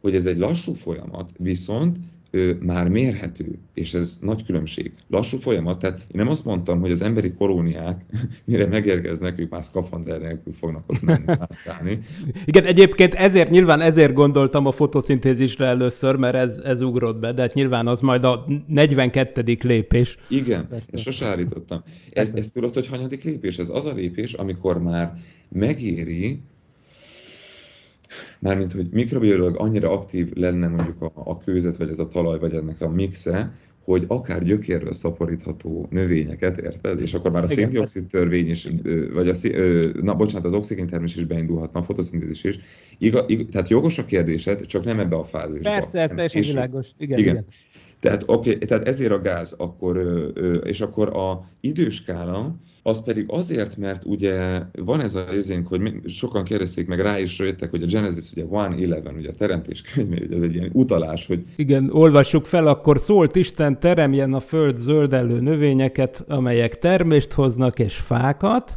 [0.00, 1.96] hogy ez egy lassú folyamat, viszont
[2.60, 4.92] már mérhető, és ez nagy különbség.
[5.08, 8.04] Lassú folyamat, tehát én nem azt mondtam, hogy az emberi kolóniák,
[8.44, 12.02] mire megérkeznek, ők már szkafander nélkül fognak ott menni, mászkálni.
[12.44, 17.42] Igen, egyébként ezért, nyilván ezért gondoltam a fotoszintézisre először, mert ez, ez ugrott be, de
[17.42, 19.56] hát nyilván az majd a 42.
[19.62, 20.18] lépés.
[20.28, 21.82] Igen, ezt sose állítottam.
[22.12, 23.58] Ez, ez tudod, hogy hanyadik lépés?
[23.58, 25.12] Ez az a lépés, amikor már
[25.48, 26.40] megéri
[28.38, 32.54] mármint, hogy mikrobiológ annyira aktív lenne mondjuk a, a kőzet, vagy ez a talaj, vagy
[32.54, 33.54] ennek a mixe,
[33.86, 37.00] hogy akár gyökérről szaporítható növényeket, érted?
[37.00, 38.68] És akkor már a széndiokszid törvény is,
[39.12, 39.34] vagy a,
[40.02, 42.58] na bocsánat, az oxigén termés is beindulhatna, a fotoszintézis is.
[42.98, 45.70] Iga, ig, tehát jogos a kérdésed, csak nem ebbe a fázisba.
[45.70, 46.86] Persze, ez teljesen világos.
[46.98, 47.34] Igen, igen.
[47.34, 47.46] igen.
[48.00, 50.22] Tehát, okay, tehát ezért a gáz, akkor,
[50.64, 56.44] és akkor a időskála, az pedig azért, mert ugye van ez az izénk, hogy sokan
[56.44, 60.36] kérdezték meg rá is jöttek, hogy a Genesis ugye 1.11, ugye a teremtés könyve, ugye
[60.36, 61.42] ez egy ilyen utalás, hogy...
[61.56, 67.96] Igen, olvassuk fel, akkor szólt Isten, teremjen a föld zöldellő növényeket, amelyek termést hoznak és
[67.96, 68.76] fákat,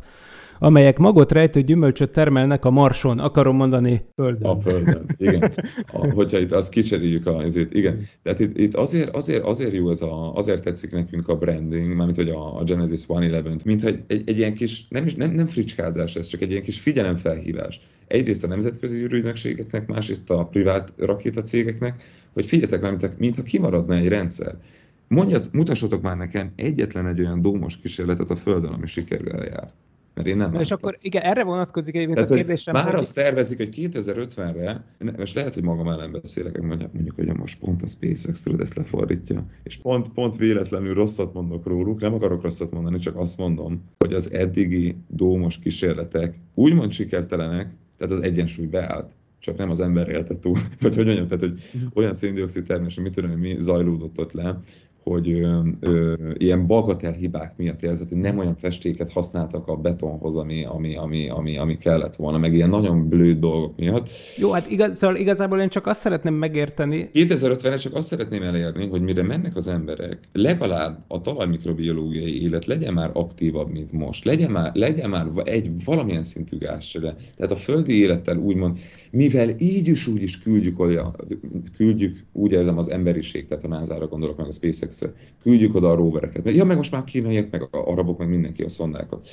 [0.60, 4.50] amelyek magot rejtő gyümölcsöt termelnek a marson, akarom mondani földön.
[4.50, 5.52] A földön, igen.
[5.91, 8.08] A, hogyha itt azt kicseréljük a ezért, igen.
[8.24, 12.17] Tehát itt, itt azért, azért, azért jó ez a, azért tetszik nekünk a branding, mármint
[12.17, 15.48] hogy a, a Genesis 1.11, mint hogy egy, egy ilyen kis, nem, is, nem, nem
[15.48, 17.82] fricskázás ez, csak egy ilyen kis figyelemfelhívás.
[18.08, 24.08] Egyrészt a nemzetközi űrügynökségeknek, másrészt a privát rakétacégeknek, hogy figyeljetek már, mintha, mintha kimaradna egy
[24.08, 24.56] rendszer.
[25.08, 29.72] Mondjat, mutassatok már nekem egyetlen egy olyan dómos kísérletet a Földön, ami sikerrel jár
[30.13, 30.52] mert én nem.
[30.52, 32.74] Na és akkor igen, erre vonatkozik egyébként a kérdésem.
[32.74, 33.00] Már hogy...
[33.00, 34.84] azt tervezik, hogy 2050-re,
[35.17, 39.45] most lehet, hogy magam ellen beszélek, mondjuk, hogy most pont a SpaceX tudod ezt lefordítja,
[39.63, 44.13] és pont, pont véletlenül rosszat mondok róluk, nem akarok rosszat mondani, csak azt mondom, hogy
[44.13, 50.39] az eddigi dómos kísérletek úgymond sikertelenek, tehát az egyensúly beállt csak nem az ember élte
[50.39, 51.62] túl, vagy hogy mondjam, tehát hogy
[51.93, 54.60] olyan széndiokszid termés, mit tudom, mi zajlódott ott le,
[55.03, 60.35] hogy ö, ö, ilyen bagatel hibák miatt érted, hogy nem olyan festéket használtak a betonhoz,
[60.35, 64.09] ami, ami, ami, ami, ami kellett volna, meg ilyen nagyon blőd dolgok miatt.
[64.38, 67.09] Jó, hát igaz, szóval igazából én csak azt szeretném megérteni.
[67.13, 72.93] 2050-re csak azt szeretném elérni, hogy mire mennek az emberek, legalább a talajmikrobiológiai élet legyen
[72.93, 74.25] már aktívabb, mint most.
[74.25, 77.15] Legyen már, legyen már egy valamilyen szintű gázcsere.
[77.35, 78.77] Tehát a földi élettel úgymond,
[79.12, 81.15] mivel így is úgy is küldjük, olyan,
[81.75, 84.51] küldjük úgy érzem az emberiség, tehát a NASA-ra gondolok meg a
[84.89, 86.56] SpaceX küldjük oda a rovereket.
[86.56, 89.30] Ja, meg most már kínaiak, meg a arabok, meg mindenki a szondákat.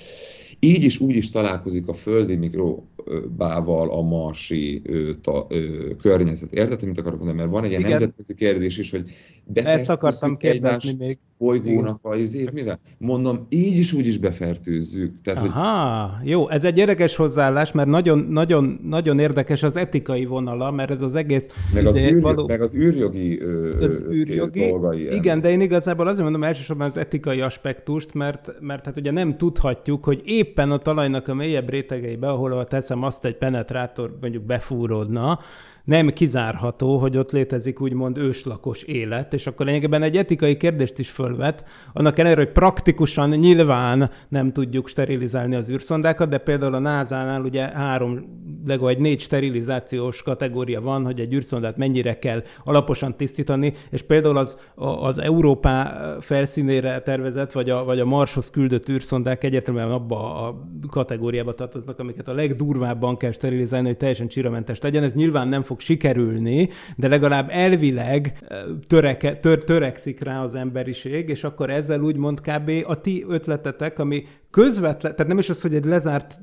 [0.59, 6.55] Így is úgy is találkozik a földi mikrobával a marsi ö, ta, ö, környezet.
[6.55, 7.38] Érted, mit akarok mondani?
[7.38, 7.92] Mert van egy ilyen Igen.
[7.92, 9.11] nemzetközi kérdés is, hogy
[9.53, 11.19] Ezt akartam kérdezni még.
[11.38, 12.79] Bolygónak a izét, mivel?
[12.99, 15.20] Mondom, így is úgy is befertőzzük.
[15.22, 16.29] Tehát, Aha, hogy...
[16.29, 21.03] jó, ez egy érdekes hozzáállás, mert nagyon, nagyon, nagyon érdekes az etikai vonala, mert ez
[21.03, 21.49] az egész...
[21.75, 22.46] Meg az, űrjog, való...
[22.46, 25.14] meg az űrjogi, ö, az űrjogi dolgai.
[25.14, 29.37] Igen, de én igazából azért mondom elsősorban az etikai aspektust, mert, mert hát ugye nem
[29.37, 34.42] tudhatjuk, hogy épp éppen a talajnak a mélyebb rétegeibe, ahol teszem azt egy penetrátor mondjuk
[34.42, 35.38] befúródna,
[35.87, 41.11] nem kizárható, hogy ott létezik úgymond őslakos élet, és akkor lényegében egy etikai kérdést is
[41.11, 47.42] fölvet, annak ellenére, hogy praktikusan nyilván nem tudjuk sterilizálni az űrszondákat, de például a NASA-nál
[47.42, 48.25] ugye három,
[48.66, 54.59] legalább négy sterilizációs kategória van, hogy egy űrszondát mennyire kell alaposan tisztítani, és például az,
[54.75, 61.55] az Európá felszínére tervezett, vagy a, vagy a Marshoz küldött űrszondák egyértelműen abba a kategóriába
[61.55, 65.03] tartoznak, amiket a legdurvábban kell sterilizálni, hogy teljesen csiramentes legyen.
[65.03, 68.39] Ez nyilván nem fog fog sikerülni, de legalább elvileg
[68.87, 72.71] töreke, tör, törekszik rá az emberiség, és akkor ezzel úgymond kb.
[72.87, 76.39] a ti ötletetek, ami közvetlen, tehát nem is az, hogy egy lezárt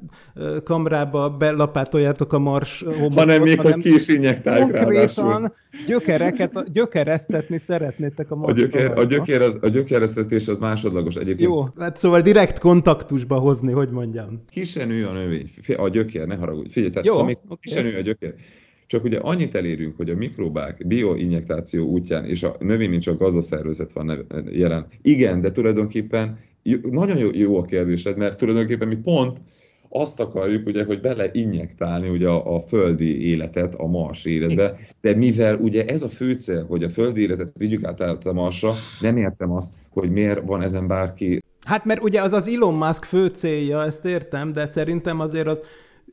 [0.64, 5.54] kamrába belapátoljátok a mars hanem még, hogy ki is injektáljuk Konkrétan
[5.88, 11.50] gyökereket, gyökeresztetni szeretnétek a mars a, gyöker, a, gyökér az, a gyökeresztetés az másodlagos egyébként.
[11.50, 14.44] Jó, hát szóval direkt kontaktusba hozni, hogy mondjam.
[14.50, 16.70] Ki se nő a növény, a gyökér, ne haragudj.
[16.70, 17.58] Figyelj, tehát Jó, amik, okay.
[17.62, 18.34] ki se nő a gyökér.
[18.94, 23.94] Csak ugye annyit elérünk, hogy a mikrobák bioinjektáció útján, és a növény nincs csak gazdaszervezet
[23.94, 24.86] van jelen.
[25.02, 26.38] Igen, de tulajdonképpen
[26.82, 29.38] nagyon jó, jó a kérdésed, mert tulajdonképpen mi pont
[29.90, 35.56] azt akarjuk, ugye, hogy beleinjektálni ugye a, a földi életet a Mars életbe, de mivel
[35.56, 39.52] ugye ez a fő cél, hogy a földi életet vigyük át a Marsra, nem értem
[39.52, 41.44] azt, hogy miért van ezen bárki.
[41.66, 45.62] Hát mert ugye az az Elon Musk fő célja, ezt értem, de szerintem azért az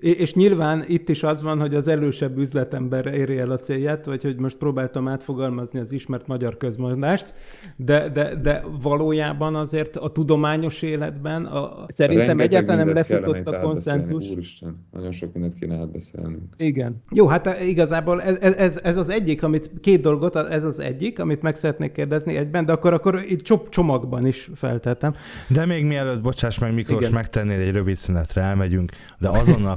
[0.00, 4.22] és nyilván itt is az van, hogy az elősebb üzletember éri el a célját, vagy
[4.22, 7.34] hogy most próbáltam átfogalmazni az ismert magyar közmondást,
[7.76, 14.30] de, de, de valójában azért a tudományos életben a, szerintem egyáltalán nem lefutott a konszenzus.
[14.30, 16.42] Úristen, nagyon sok mindent kéne átbeszélnünk.
[16.56, 17.02] Igen.
[17.10, 21.42] Jó, hát igazából ez, ez, ez az egyik, amit két dolgot, ez az egyik, amit
[21.42, 25.14] meg szeretnék kérdezni egyben, de akkor, akkor itt csomagban is feltettem.
[25.48, 27.12] De még mielőtt, bocsáss meg Miklós, Igen.
[27.12, 29.76] megtennél egy rövid szünetre, elmegyünk, de azonnal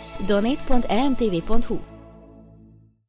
[0.27, 1.90] donate.emtv.hu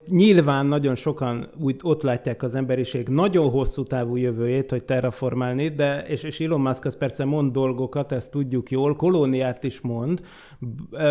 [0.09, 6.05] Nyilván nagyon sokan úgy ott látják az emberiség nagyon hosszú távú jövőjét, hogy terraformálni, de,
[6.07, 10.21] és, és Elon Musk az persze mond dolgokat, ezt tudjuk jól, kolóniát is mond,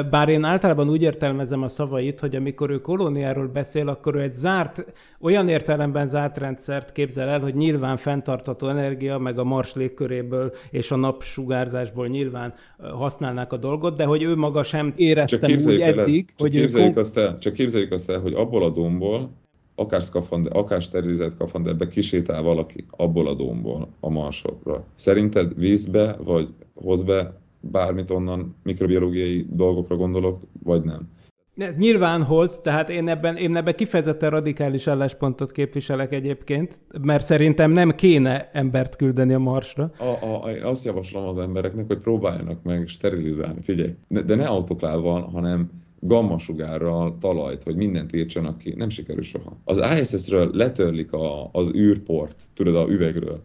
[0.10, 4.34] bár én általában úgy értelmezem a szavait, hogy amikor ő kolóniáról beszél, akkor ő egy
[4.34, 4.86] zárt,
[5.22, 10.92] olyan értelemben zárt rendszert képzel el, hogy nyilván fenntartható energia, meg a Mars légköréből és
[10.92, 16.40] a napsugárzásból nyilván használnák a dolgot, de hogy ő maga sem éreztem úgy eddig, csak
[16.40, 17.00] hogy képzeljük, ő...
[17.00, 19.30] azt el, csak képzeljük azt el, hogy abból a domból
[19.76, 24.84] akár, szkafander, akár sterilizált skafanderbe kisétál valaki abból a domból a marsokra.
[24.96, 31.10] Szerinted vízbe, vagy hoz be bármit onnan mikrobiológiai dolgokra gondolok, vagy nem.
[31.78, 37.92] Nyilván hoz, tehát én ebben, én ebben kifejezetten radikális álláspontot képviselek egyébként, mert szerintem nem
[37.92, 39.92] kéne embert küldeni a Marsra.
[39.98, 43.62] A, a, azt javaslom az embereknek, hogy próbáljanak meg sterilizálni.
[43.62, 45.70] Figyelj, de ne autoklávval, hanem
[46.02, 48.74] gammasugárral talajt, hogy mindent írtsanak ki.
[48.78, 49.58] Nem sikerül soha.
[49.64, 53.44] Az ISS-ről letörlik a, az űrport, tudod, a üvegről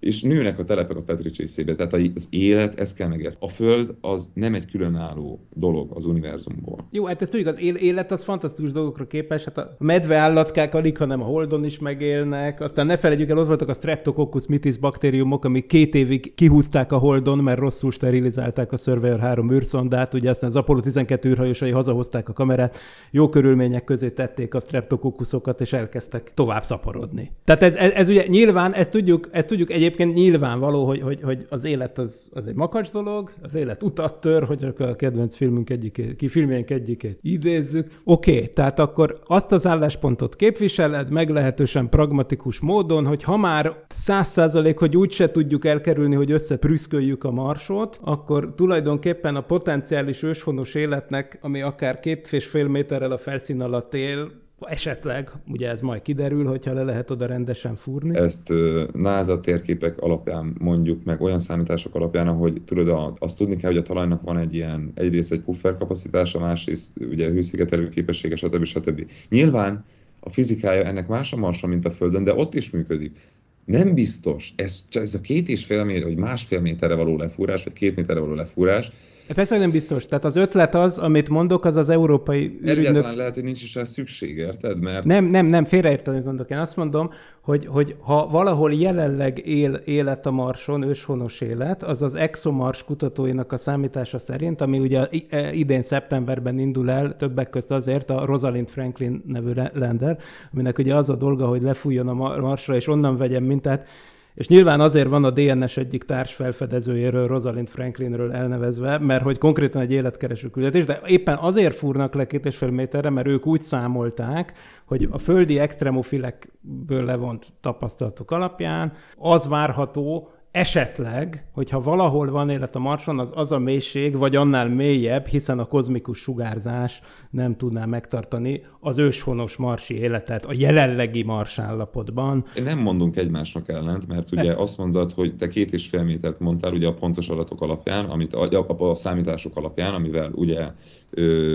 [0.00, 1.74] és nőnek a telepek a Petri csészébe.
[1.74, 3.36] Tehát az élet, ezt kell megért.
[3.40, 6.88] A Föld az nem egy különálló dolog az univerzumból.
[6.90, 9.44] Jó, hát ezt tudjuk, az élet az fantasztikus dolgokra képes.
[9.44, 12.60] Hát a medve állatkák alig, hanem a Holdon is megélnek.
[12.60, 16.98] Aztán ne felejtjük el, ott voltak a Streptococcus mitis baktériumok, amik két évig kihúzták a
[16.98, 20.14] Holdon, mert rosszul sterilizálták a Surveyor 3 űrszondát.
[20.14, 22.78] Ugye aztán az Apollo 12 űrhajósai hazahozták a kamerát,
[23.10, 27.32] jó körülmények közé tették a Streptococcusokat, és elkezdtek tovább szaporodni.
[27.44, 31.20] Tehát ez, ez, ez ugye nyilván, ezt tudjuk, ezt tudjuk egyébként egyébként nyilvánvaló, hogy, hogy,
[31.22, 35.34] hogy az élet az, az egy makacs dolog, az élet utat tör, hogy a kedvenc
[35.34, 37.86] filmünk egyikét, ki filmjénk egyikét idézzük.
[38.04, 44.28] Oké, okay, tehát akkor azt az álláspontot képviseled meglehetősen pragmatikus módon, hogy ha már száz
[44.28, 51.38] százalék, hogy úgyse tudjuk elkerülni, hogy összeprüszköljük a marsot, akkor tulajdonképpen a potenciális őshonos életnek,
[51.42, 56.46] ami akár két és fél méterrel a felszín alatt él, Esetleg, ugye ez majd kiderül,
[56.46, 58.16] hogyha le lehet oda rendesen fúrni.
[58.16, 58.52] Ezt
[58.92, 63.82] NASA térképek alapján mondjuk meg, olyan számítások alapján, hogy tudod, azt tudni kell, hogy a
[63.82, 68.64] talajnak van egy ilyen, egyrészt egy puffer kapacitása, másrészt ugye hőszigetelő képessége, stb.
[68.64, 69.10] stb.
[69.28, 69.84] Nyilván
[70.20, 73.16] a fizikája ennek más a Marson, mint a Földön, de ott is működik.
[73.64, 77.72] Nem biztos, ez, ez a két és fél méter, vagy másfél méterre való lefúrás, vagy
[77.72, 78.92] két méterre való lefúrás,
[79.34, 80.06] persze, hogy nem biztos.
[80.06, 82.78] Tehát az ötlet az, amit mondok, az az európai ürügynök...
[82.78, 84.80] Egyáltalán lehet, hogy nincs is rá szükség, érted?
[84.80, 85.04] Mert...
[85.04, 86.50] Nem, nem, nem, félreértem, amit mondok.
[86.50, 87.10] Én azt mondom,
[87.40, 93.52] hogy, hogy ha valahol jelenleg él élet a Marson, őshonos élet, az az ExoMars kutatóinak
[93.52, 98.68] a számítása szerint, ami ugye e, idén szeptemberben indul el, többek között azért a Rosalind
[98.68, 100.18] Franklin nevű lander,
[100.52, 103.86] aminek ugye az a dolga, hogy lefújjon a Marsra, és onnan vegyen mintát,
[104.34, 109.82] és nyilván azért van a DNS egyik társ felfedezőjéről, Rosalind Franklinről elnevezve, mert hogy konkrétan
[109.82, 113.60] egy életkereső küldetés, de éppen azért fúrnak le két és fél méterre, mert ők úgy
[113.60, 114.52] számolták,
[114.84, 122.78] hogy a földi extremofilekből levont tapasztalatok alapján az várható, esetleg, hogyha valahol van élet a
[122.78, 128.62] Marson, az az a mélység, vagy annál mélyebb, hiszen a kozmikus sugárzás nem tudná megtartani
[128.80, 132.44] az őshonos marsi életet a jelenlegi mars állapotban.
[132.64, 134.58] Nem mondunk egymásnak ellent, mert ugye Ezt.
[134.58, 138.34] azt mondod, hogy te két és fél métert mondtál ugye a pontos adatok alapján, amit
[138.34, 140.66] a, a, a számítások alapján, amivel ugye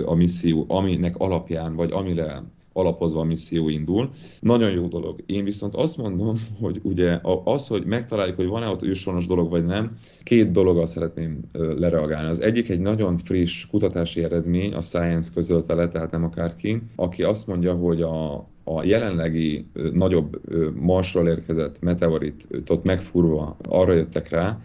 [0.04, 2.42] a misszió, aminek alapján, vagy amire
[2.76, 4.10] alapozva a misszió indul.
[4.40, 5.22] Nagyon jó dolog.
[5.26, 9.64] Én viszont azt mondom, hogy ugye az, hogy megtaláljuk, hogy van-e ott őshonos dolog, vagy
[9.64, 12.28] nem, két dologgal szeretném lereagálni.
[12.28, 17.22] Az egyik egy nagyon friss kutatási eredmény, a Science közölte le, tehát nem akárki, aki
[17.22, 20.40] azt mondja, hogy a, a jelenlegi nagyobb
[20.74, 24.60] Marsról érkezett meteoritot megfúrva arra jöttek rá,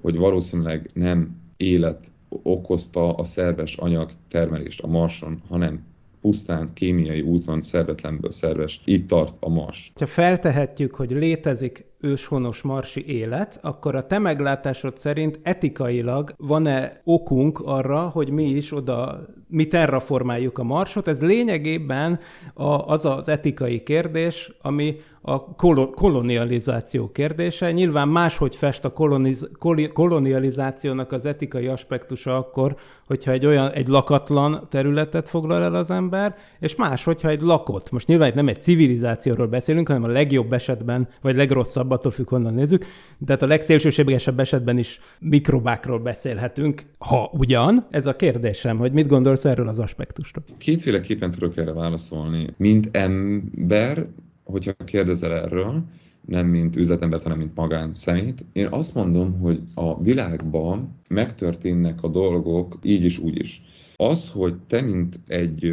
[0.00, 2.10] hogy valószínűleg nem élet
[2.42, 5.84] okozta a szerves anyag termelést a Marson, hanem
[6.22, 8.80] pusztán kémiai úton szervetlenből szerves.
[8.84, 9.92] Itt tart a Mars.
[9.94, 17.58] Ha feltehetjük, hogy létezik őshonos marsi élet, akkor a te meglátásod szerint etikailag van-e okunk
[17.58, 21.08] arra, hogy mi is oda, mi terraformáljuk a marsot?
[21.08, 22.20] Ez lényegében
[22.54, 25.54] a, az az etikai kérdés, ami a
[25.94, 27.72] kolonializáció kérdése.
[27.72, 29.48] Nyilván máshogy fest a koloniz,
[29.92, 36.36] kolonializációnak az etikai aspektusa akkor, hogyha egy olyan, egy lakatlan területet foglal el az ember,
[36.60, 37.90] és más, hogyha egy lakott.
[37.90, 42.28] Most nyilván itt nem egy civilizációról beszélünk, hanem a legjobb esetben, vagy legrosszabb, attól függ,
[42.28, 42.84] honnan nézzük.
[43.26, 47.86] Tehát a legszélsőségesebb esetben is mikrobákról beszélhetünk, ha ugyan.
[47.90, 50.44] Ez a kérdésem, hogy mit gondolsz erről az aspektusról?
[50.58, 52.46] Kétféleképpen tudok erre válaszolni.
[52.56, 54.06] Mint ember,
[54.52, 55.84] hogyha kérdezel erről,
[56.26, 58.44] nem mint üzletembert, hanem mint magán szemét.
[58.52, 63.62] Én azt mondom, hogy a világban megtörténnek a dolgok így is, úgy is.
[63.96, 65.72] Az, hogy te, mint egy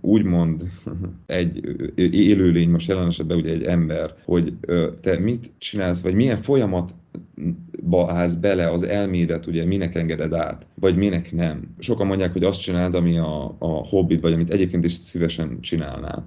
[0.00, 0.70] úgymond
[1.26, 1.60] egy
[1.96, 4.52] élőlény, most jelen esetben ugye egy ember, hogy
[5.00, 6.94] te mit csinálsz, vagy milyen folyamat
[7.82, 11.60] ba állsz bele az elmédet, ugye minek engeded át, vagy minek nem.
[11.78, 16.26] Sokan mondják, hogy azt csináld, ami a, a hobbit, vagy amit egyébként is szívesen csinálnál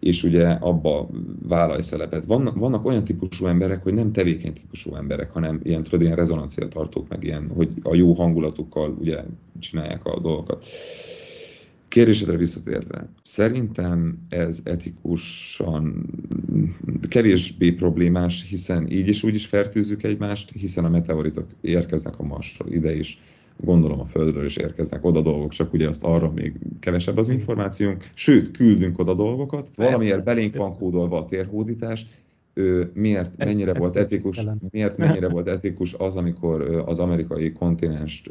[0.00, 1.08] és ugye abba
[1.48, 2.24] vállalj szelepet.
[2.24, 6.68] Vannak, vannak olyan típusú emberek, hogy nem tevékeny típusú emberek, hanem ilyen, tudod, ilyen rezonancia
[6.68, 9.22] tartók, meg ilyen, hogy a jó hangulatukkal ugye
[9.58, 10.66] csinálják a dolgokat.
[11.88, 16.06] Kérdésedre visszatérve, szerintem ez etikusan
[17.08, 22.72] kevésbé problémás, hiszen így is úgy is fertőzzük egymást, hiszen a meteoritok érkeznek a Marsról
[22.72, 23.20] ide is
[23.56, 28.10] gondolom a Földről is érkeznek oda dolgok, csak ugye azt arra még kevesebb az információnk.
[28.14, 32.06] Sőt, küldünk oda dolgokat, valamiért belénk van kódolva a térhódítás,
[32.92, 38.30] miért, mennyire volt etikus, miért mennyire volt etikus az, amikor az amerikai kontinenst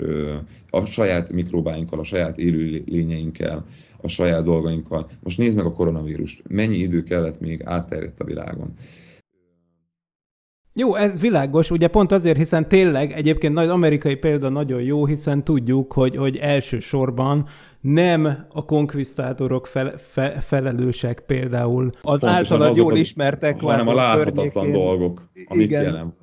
[0.69, 3.65] a saját mikrobáinkkal, a saját élőlényeinkkel,
[4.01, 5.09] a saját dolgainkkal.
[5.23, 8.73] Most nézd meg a koronavírust, mennyi idő kellett még átterjedt a világon.
[10.78, 15.43] Jó, ez világos, ugye pont azért, hiszen tényleg egyébként nagy amerikai példa nagyon jó, hiszen
[15.43, 17.47] tudjuk, hogy, hogy elsősorban
[17.86, 21.89] nem a konkvisztátorok fel, fe, felelősek például.
[22.01, 25.83] Az általad jól ismertek hanem a láthatatlan dolgok, amik Igen.
[25.83, 26.13] jelen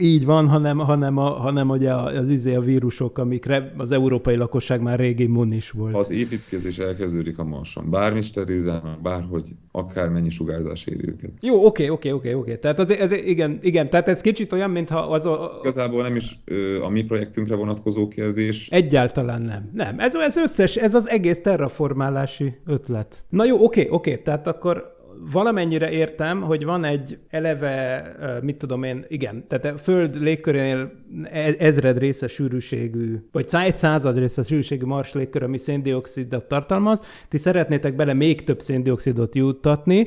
[0.00, 4.80] Így van, hanem, hanem, a, hanem ugye az izé a vírusok, amikre az európai lakosság
[4.80, 5.94] már régi immunis volt.
[5.94, 7.90] Az építkezés elkezdődik a marson.
[7.90, 11.30] Bármi sterilizálnak, bárhogy, akármennyi sugárzás éri őket.
[11.40, 12.56] Jó, oké, oké, oké, oké.
[12.56, 15.58] Tehát az, ez, igen, igen, tehát ez kicsit olyan, mintha az a...
[15.60, 16.38] Igazából nem is
[16.82, 18.68] a mi projektünkre vonatkozó kérdés.
[18.70, 19.70] Egyáltalán nem.
[19.72, 23.24] Nem, ez, ez összes ez az egész terraformálási ötlet.
[23.28, 24.92] Na jó, oké, oké, tehát akkor
[25.32, 31.54] valamennyire értem, hogy van egy eleve, mit tudom én, igen, tehát a Föld légkörénél e-,
[31.58, 37.94] ezred része sűrűségű, vagy egy század része sűrűségű mars légkör, ami széndiokszidot tartalmaz, ti szeretnétek
[37.96, 40.06] bele még több széndiokszidot juttatni,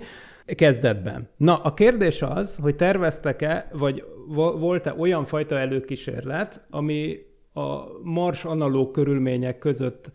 [0.55, 1.30] kezdetben.
[1.38, 4.03] Na, a kérdés az, hogy terveztek-e, vagy
[4.59, 7.20] volt-e olyan fajta előkísérlet, ami
[7.53, 10.11] a mars analóg körülmények között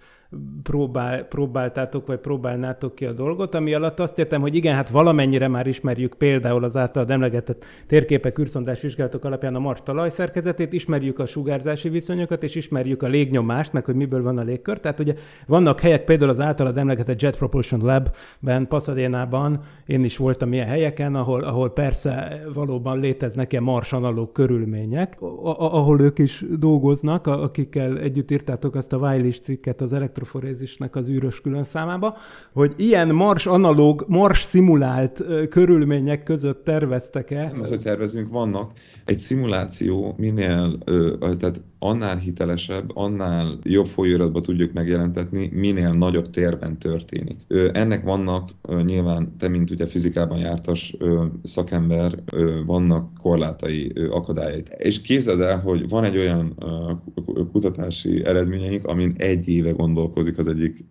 [0.63, 5.49] próbál, próbáltátok, vagy próbálnátok ki a dolgot, ami alatt azt értem, hogy igen, hát valamennyire
[5.49, 11.27] már ismerjük például az általad emlegetett térképek, űrszondás vizsgálatok alapján a Mars talajszerkezetét, ismerjük a
[11.27, 14.81] sugárzási viszonyokat, és ismerjük a légnyomást, meg hogy miből van a légkör.
[14.81, 15.15] Tehát ugye
[15.47, 21.15] vannak helyek, például az általad emlegetett Jet Propulsion Lab-ben, Pasadena-ban, én is voltam ilyen helyeken,
[21.15, 25.17] ahol, ahol persze valóban léteznek ilyen Mars analóg körülmények,
[25.57, 31.09] ahol ők is dolgoznak, akikkel együtt írtátok azt a Wiley cikket az elektron elektroforézisnek az
[31.09, 32.17] űrös különszámába,
[32.53, 37.43] hogy ilyen mars analóg, mars szimulált körülmények között terveztek-e?
[37.43, 38.73] Nem az, hogy tervezünk, vannak.
[39.05, 40.79] Egy szimuláció minél,
[41.39, 47.37] tehát annál hitelesebb, annál jobb folyóiratba tudjuk megjelentetni, minél nagyobb térben történik.
[47.73, 48.49] Ennek vannak
[48.85, 50.97] nyilván, te mint ugye fizikában jártas
[51.43, 52.23] szakember,
[52.67, 54.63] vannak korlátai, akadályai.
[54.77, 56.55] És képzeld el, hogy van egy olyan
[57.53, 60.85] kutatási eredményeink, amin egy éve gondolkozik az egyik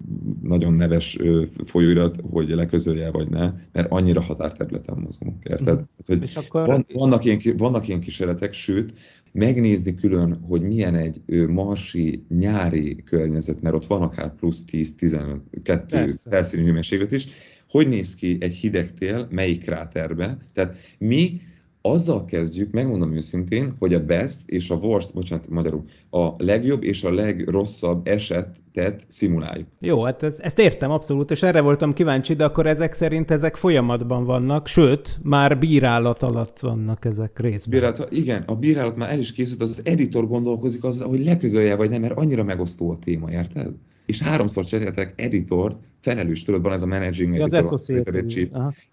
[0.43, 1.17] nagyon neves
[1.63, 5.79] folyóirat, hogy leközölje vagy ne, mert annyira határterületen mozgunk, érted?
[5.79, 5.83] Mm.
[6.05, 6.65] Hogy És akkor...
[6.67, 8.93] van, vannak, ilyen, vannak ilyen kísérletek, sőt,
[9.31, 16.63] megnézni külön, hogy milyen egy marsi nyári környezet, mert ott van akár plusz 10-12 felszíni
[16.63, 17.27] hőmérséklet is,
[17.67, 20.37] hogy néz ki egy hideg tél, melyik kráterbe.
[20.53, 21.41] Tehát mi
[21.81, 27.03] azzal kezdjük, megmondom őszintén, hogy a best és a worst, bocsánat, magyarul, a legjobb és
[27.03, 29.67] a legrosszabb esetet szimuláljuk.
[29.79, 33.55] Jó, hát ez, ezt értem abszolút, és erre voltam kíváncsi, de akkor ezek szerint ezek
[33.55, 37.79] folyamatban vannak, sőt, már bírálat alatt vannak ezek részben.
[37.79, 41.75] Bírálat, igen, a bírálat már el is készült, az, az editor gondolkozik azzal, hogy leközölje
[41.75, 43.71] vagy nem, mert annyira megosztó a téma, érted?
[44.11, 47.73] És háromszor cseréltek editort, felelős, tudod, van ez a managing ja, editor.
[47.73, 47.89] Az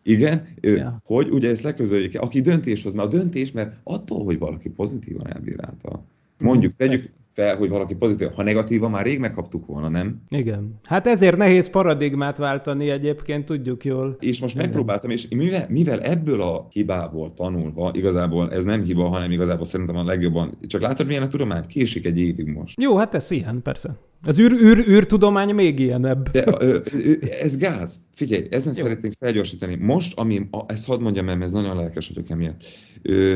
[0.02, 1.00] Igen, ja.
[1.04, 6.04] hogy ugye ezt leközöljék, aki döntés mert a döntés, mert attól, hogy valaki pozitívan elbírálta,
[6.38, 8.28] mondjuk, tegyük, fel, hogy valaki pozitív.
[8.34, 10.22] Ha negatívan, már rég megkaptuk volna, nem?
[10.28, 10.74] Igen.
[10.84, 14.16] Hát ezért nehéz paradigmát váltani egyébként, tudjuk jól.
[14.20, 19.30] És most megpróbáltam, és mivel, mivel ebből a hibából tanulva, igazából ez nem hiba, hanem
[19.30, 21.66] igazából szerintem a legjobban, csak látod, milyen a tudomány?
[21.66, 22.80] Késik egy évig most.
[22.80, 23.96] Jó, hát ez ilyen, persze.
[24.22, 26.30] Az űr, űr, űrtudomány még ilyenebb.
[26.30, 27.12] De ö, ö,
[27.42, 28.00] ez gáz.
[28.14, 28.82] Figyelj, ezen Jó.
[28.82, 29.74] szeretnénk felgyorsítani.
[29.74, 32.62] Most, ami, a, ezt hadd mondjam el, ez nagyon lelkes vagyok emiatt.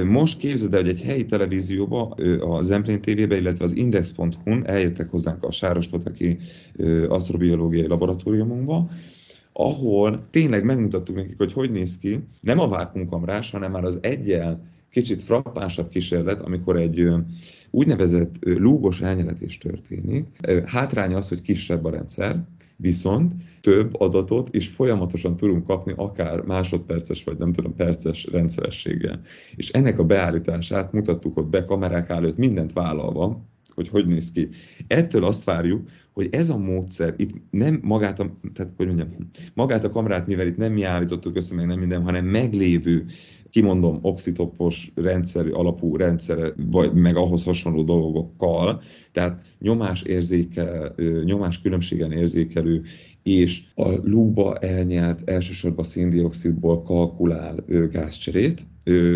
[0.05, 2.09] Most képzeld el, hogy egy helyi televízióba,
[2.41, 6.39] a Zemplén TV-be, illetve az Index.hu-n eljöttek hozzánk a Sárostotaki
[7.09, 8.91] asztrobiológiai laboratóriumunkba,
[9.53, 14.71] ahol tényleg megmutattuk nekik, hogy hogy néz ki, nem a vákumkamrás, hanem már az egyel
[14.91, 17.09] kicsit frappánsabb kísérlet, amikor egy
[17.71, 20.27] úgynevezett lúgos elnyeletés történik.
[20.67, 22.43] Hátránya az, hogy kisebb a rendszer,
[22.77, 23.33] viszont
[23.63, 29.21] több adatot is folyamatosan tudunk kapni, akár másodperces vagy nem tudom, perces rendszerességgel.
[29.57, 34.49] És ennek a beállítását mutattuk ott be kamerák előtt, mindent vállalva, hogy hogy néz ki.
[34.87, 39.09] Ettől azt várjuk, hogy ez a módszer, itt nem magát a, tehát, hogy mondjam,
[39.55, 43.05] magát a kamerát, mivel itt nem mi állítottuk össze, meg nem minden, hanem meglévő
[43.51, 48.83] kimondom, oxitopos rendszer, alapú rendszer, vagy meg ahhoz hasonló dolgokkal,
[49.13, 50.95] tehát nyomás érzéke,
[51.25, 52.83] nyomás különbségen érzékelő,
[53.23, 58.66] és a lúba elnyelt elsősorban széndiokszidból kalkulál gázcserét,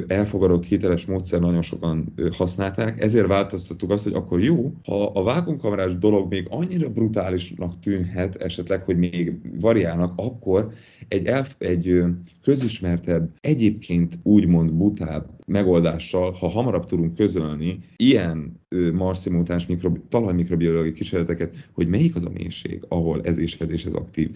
[0.07, 5.99] elfogadott hiteles módszer nagyon sokan használták, ezért változtattuk azt, hogy akkor jó, ha a vákumkamerás
[5.99, 10.73] dolog még annyira brutálisnak tűnhet esetleg, hogy még variálnak, akkor
[11.09, 12.03] egy, elf, egy
[12.43, 18.61] közismertebb, egyébként úgymond butább megoldással, ha hamarabb tudunk közölni ilyen
[18.93, 24.31] marszimultáns mikrobi, talajmikrobiológiai kísérleteket, hogy melyik az a mélység, ahol ez és ez aktív.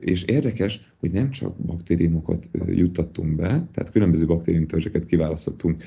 [0.00, 5.82] És érdekes, hogy nem csak baktériumokat juttattunk be, tehát különböző baktériumtörzseket kiválasztottunk,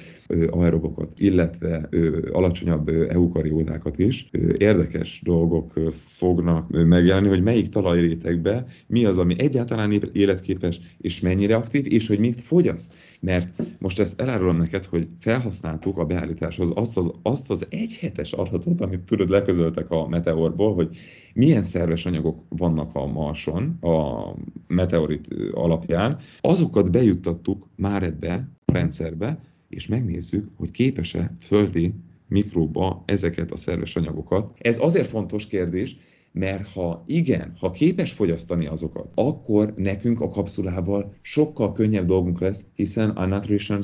[0.50, 1.90] aerobokat, illetve
[2.32, 4.30] alacsonyabb eukariótákat is.
[4.58, 11.86] Érdekes dolgok fognak megjelenni, hogy melyik talajrétegbe mi az, ami egyáltalán életképes, és mennyire aktív,
[11.94, 12.94] és hogy mit fogyaszt.
[13.20, 18.82] Mert most ezt elárulom neked, hogy felhasználtuk a beállításhoz azt az, azt az egyhetes adatot,
[18.82, 20.98] amit tudod, leközöltek a meteorból, hogy
[21.34, 24.34] milyen szerves anyagok vannak a Marson, a
[25.08, 29.40] meteorit alapján, azokat bejuttattuk már ebbe a rendszerbe,
[29.70, 31.94] és megnézzük, hogy képes-e földi
[32.28, 34.52] mikróba ezeket a szerves anyagokat.
[34.58, 35.98] Ez azért fontos kérdés,
[36.40, 42.66] mert ha igen, ha képes fogyasztani azokat, akkor nekünk a kapszulával sokkal könnyebb dolgunk lesz,
[42.76, 43.82] hiszen a nutrition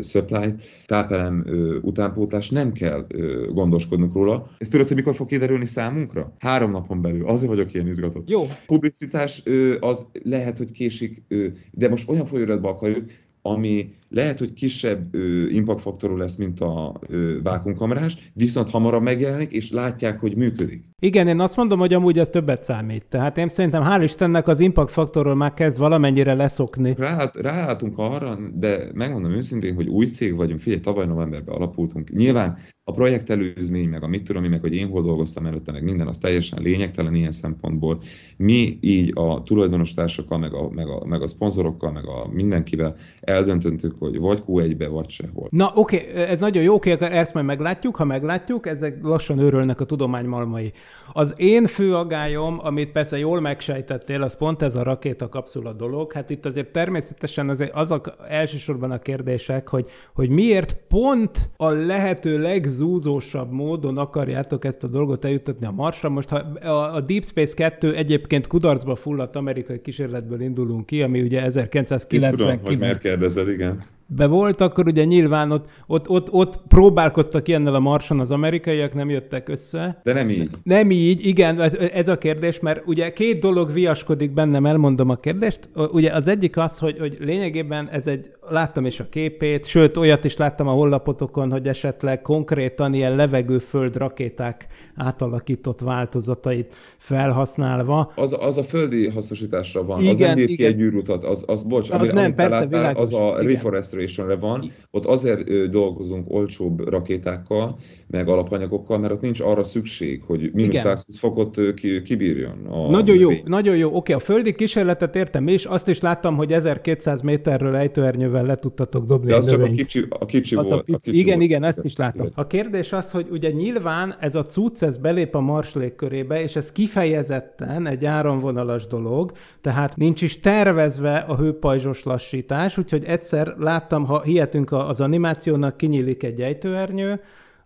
[0.00, 0.54] supply,
[0.86, 1.44] tápelem
[1.82, 3.06] utánpótlás nem kell
[3.52, 4.50] gondoskodnunk róla.
[4.58, 6.34] Ezt tudod, hogy mikor fog kiderülni számunkra?
[6.38, 7.26] Három napon belül.
[7.26, 8.30] Azért vagyok ilyen izgatott.
[8.30, 8.46] Jó.
[8.66, 9.42] Publicitás
[9.80, 11.22] az lehet, hogy késik,
[11.70, 13.10] de most olyan folyóiratba akarjuk,
[13.42, 15.14] ami lehet, hogy kisebb
[15.50, 20.84] impact faktorú lesz, mint a ö, vákumkamerás, viszont hamarabb megjelenik, és látják, hogy működik.
[20.98, 23.06] Igen, én azt mondom, hogy amúgy ez többet számít.
[23.06, 26.94] Tehát én szerintem hál' Istennek az impact faktorról már kezd valamennyire leszokni.
[26.98, 32.10] Rá, ráálltunk arra, de megmondom őszintén, hogy új cég vagyunk, figyelj, tavaly novemberben alapultunk.
[32.10, 35.82] Nyilván a projekt előzmény, meg a mit tudom, meg hogy én hol dolgoztam előtte, meg
[35.82, 38.00] minden, az teljesen lényegtelen ilyen szempontból.
[38.36, 42.96] Mi így a tulajdonos társakkal, meg a, meg a, meg a szponzorokkal, meg a mindenkivel
[43.20, 45.48] eldöntöttük, hogy vagy Q1-be, vagy sehol.
[45.50, 49.38] Na oké, okay, ez nagyon jó, oké, okay, ezt majd meglátjuk, ha meglátjuk, ezek lassan
[49.38, 50.72] őrölnek a tudomány malmai.
[51.12, 56.12] Az én fő agályom, amit persze jól megsejtettél, az pont ez a rakéta kapszula dolog.
[56.12, 62.38] Hát itt azért természetesen az, azok elsősorban a kérdések, hogy, hogy miért pont a lehető
[62.38, 66.08] legzúzósabb módon akarjátok ezt a dolgot eljutatni a Marsra.
[66.08, 66.36] Most ha
[66.70, 72.38] a Deep Space 2 egyébként kudarcba fulladt amerikai kísérletből indulunk ki, ami ugye 1999.
[72.38, 77.48] Tudom, hogy miért kérdezed, igen be volt, akkor ugye nyilván ott, ott, ott, ott próbálkoztak
[77.48, 80.00] ilyennel a Marson az amerikaiak, nem jöttek össze.
[80.02, 80.50] De nem így.
[80.62, 85.16] Nem így, igen, ez, ez a kérdés, mert ugye két dolog viaskodik bennem, elmondom a
[85.16, 85.68] kérdést.
[85.74, 90.24] Ugye az egyik az, hogy, hogy lényegében ez egy, láttam is a képét, sőt, olyat
[90.24, 98.12] is láttam a hollapotokon, hogy esetleg konkrétan ilyen levegőföld rakéták átalakított változatait felhasználva.
[98.16, 101.62] Az, az a földi hasznosításra van, igen, az nem bír ki egy űrutat, az, az
[101.62, 106.88] bocs, az, ami, nem, persze, láttál, az a reforest Demonstrationre van, ott azért dolgozunk olcsóbb
[106.88, 111.60] rakétákkal, meg alapanyagokkal, mert ott nincs arra szükség, hogy mínusz 120 fokot
[112.04, 112.66] kibírjon.
[112.66, 113.96] A nagyon jó, nagyon jó.
[113.96, 119.06] Oké, a földi kísérletet értem és azt is láttam, hogy 1200 méterről ejtőernyővel le tudtatok
[119.06, 120.80] dobni De az csak a kicsi, a kicsi az volt.
[120.80, 121.48] A pici, a kicsi igen, volt.
[121.48, 122.28] igen, ezt is láttam.
[122.34, 126.56] A kérdés az, hogy ugye nyilván ez a cucc, ez belép a mars légkörébe, és
[126.56, 133.54] ez kifejezetten egy áramvonalas dolog, tehát nincs is tervezve a hőpajzsos lassítás, úgyhogy egyszer
[133.84, 137.20] láttam, ha hihetünk az animációnak, kinyílik egy ejtőernyő,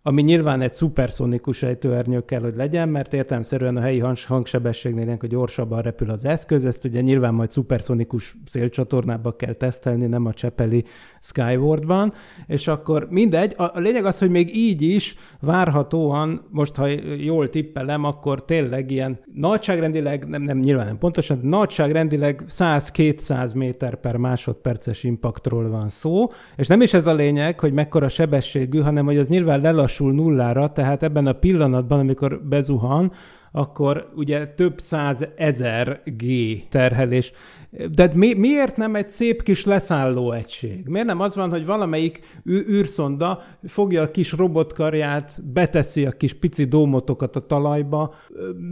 [0.08, 5.82] ami nyilván egy szuperszonikus ejtőernyő kell, hogy legyen, mert értelmszerűen a helyi hangsebességnél ilyenkor gyorsabban
[5.82, 10.84] repül az eszköz, ezt ugye nyilván majd szuperszonikus szélcsatornába kell tesztelni, nem a Csepeli
[11.20, 12.12] Skywardban,
[12.46, 16.86] és akkor mindegy, a, a lényeg az, hogy még így is várhatóan, most ha
[17.18, 24.16] jól tippelem, akkor tényleg ilyen nagyságrendileg, nem, nem nyilván nem pontosan, nagyságrendileg 100-200 méter per
[24.16, 29.18] másodperces impaktról van szó, és nem is ez a lényeg, hogy mekkora sebességű, hanem hogy
[29.18, 33.12] az nyilván lelassul lassul nullára, tehát ebben a pillanatban, amikor bezuhan,
[33.52, 36.24] akkor ugye több száz ezer G
[36.68, 37.32] terhelés.
[37.94, 40.86] De mi, miért nem egy szép kis leszálló egység?
[40.86, 46.64] Miért nem az van, hogy valamelyik űrszonda fogja a kis robotkarját, beteszi a kis pici
[46.64, 48.14] dómotokat a talajba?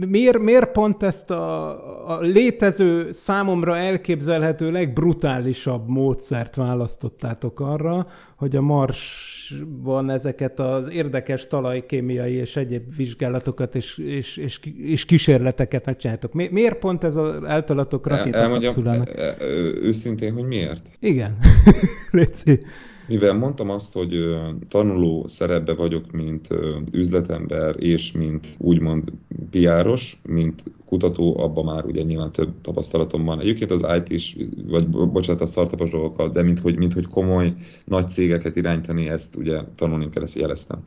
[0.07, 1.69] Miért, miért pont ezt a,
[2.15, 8.07] a létező, számomra elképzelhető legbrutálisabb módszert választottátok arra,
[8.37, 15.85] hogy a Marsban ezeket az érdekes talajkémiai és egyéb vizsgálatokat és, és, és, és kísérleteket
[15.85, 16.33] megcsináltok.
[16.33, 19.17] Mi, miért pont ez az általatok rakétakapszulának?
[19.17, 19.35] E, e,
[19.81, 20.89] őszintén, hogy miért?
[20.99, 21.37] Igen.
[22.11, 22.59] Léci.
[23.07, 24.37] Mivel mondtam azt, hogy
[24.69, 26.47] tanuló szerepbe vagyok, mint
[26.91, 29.11] üzletember, és mint úgymond
[29.49, 33.39] piáros, mint kutató, abban már ugye nyilván több tapasztalatom van.
[33.39, 34.35] Egyébként az IT is,
[34.67, 37.53] vagy bocsánat, a startupos dolgokkal, de mint hogy, mint hogy komoly
[37.85, 40.83] nagy cégeket irányítani, ezt ugye tanulni kell, ezt jeleztem.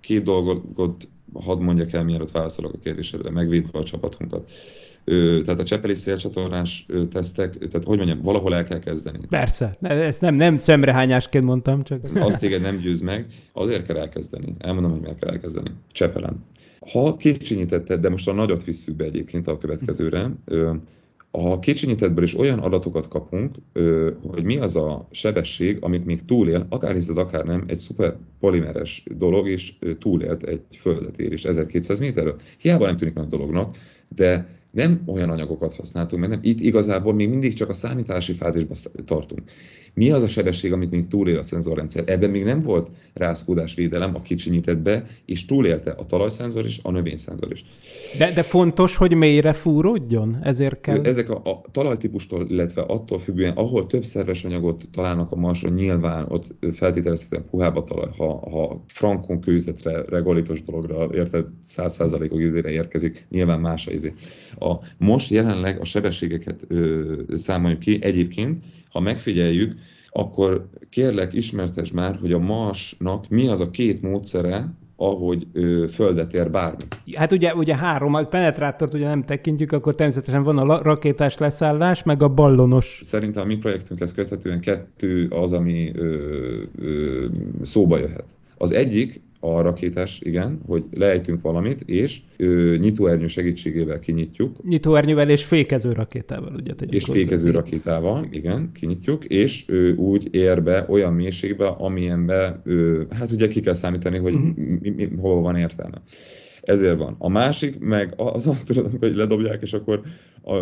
[0.00, 4.50] Két dolgot hadd mondjak el, mielőtt válaszolok a kérdésedre, megvédve a csapatunkat
[5.44, 9.18] tehát a Csepeli szélcsatornás tesztek, tehát hogy mondjam, valahol el kell kezdeni.
[9.28, 12.00] Persze, ezt nem, nem szemrehányásként mondtam, csak...
[12.14, 14.54] Azt téged nem győz meg, azért kell elkezdeni.
[14.58, 15.70] Elmondom, hogy meg kell elkezdeni.
[15.92, 16.44] Csepelen.
[16.92, 20.30] Ha kicsinyítetted, de most a nagyot visszük be egyébként a következőre,
[21.30, 23.54] a kicsinyítettből is olyan adatokat kapunk,
[24.26, 29.04] hogy mi az a sebesség, amit még túlél, akár hiszed, akár nem, egy szuper polimeres
[29.18, 32.36] dolog, és túlélt egy földet ér is 1200 méterről.
[32.58, 33.76] Hiába nem tűnik nagy dolognak,
[34.08, 38.76] de nem olyan anyagokat használtunk, mert nem, itt igazából még mindig csak a számítási fázisban
[39.04, 39.42] tartunk.
[39.94, 42.04] Mi az a sebesség, amit még túlél a szenzorrendszer?
[42.06, 42.90] Ebben még nem volt
[43.74, 47.64] védelem, a kicsinyített be, és túlélte a talajszenzor is, a növényszenzor is.
[48.18, 50.38] De, de fontos, hogy mélyre fúródjon?
[50.42, 51.04] Ezért kell...
[51.04, 56.26] Ezek a, a talajtípustól, illetve attól függően, ahol több szerves anyagot találnak a marson, nyilván
[56.28, 58.10] ott feltételezhetően puhább a talaj.
[58.16, 64.12] Ha, ha frankon kőzetre, regolitos dologra, érted, százszázalékok izére érkezik, nyilván más a izé.
[64.64, 67.98] A, most jelenleg a sebességeket ö, számoljuk ki.
[68.02, 69.74] Egyébként, ha megfigyeljük,
[70.10, 76.34] akkor kérlek ismertes már, hogy a Marsnak mi az a két módszere, ahogy ö, földet
[76.34, 76.82] ér bármi.
[77.14, 82.02] Hát ugye, ugye három, a penetrátort ugye nem tekintjük, akkor természetesen van a rakétás leszállás,
[82.02, 83.00] meg a ballonos.
[83.02, 87.26] Szerintem a mi projektünkhez köthetően kettő az, ami ö, ö,
[87.62, 88.24] szóba jöhet.
[88.56, 94.56] Az egyik a rakétás, igen, hogy lejtünk valamit, és ö, nyitóernyő segítségével kinyitjuk.
[94.64, 100.86] Nyitóernyővel és fékező rakétával, ugye És fékező rakétával, igen, kinyitjuk, és ö, úgy ér be
[100.88, 104.56] olyan mélységbe, amilyenbe, ö, hát ugye ki kell számítani, hogy uh-huh.
[104.80, 106.02] mi, mi, hol van értelme.
[106.64, 107.14] Ezért van.
[107.18, 110.00] A másik, meg az azt tudod, hogy ledobják, és akkor
[110.42, 110.54] a,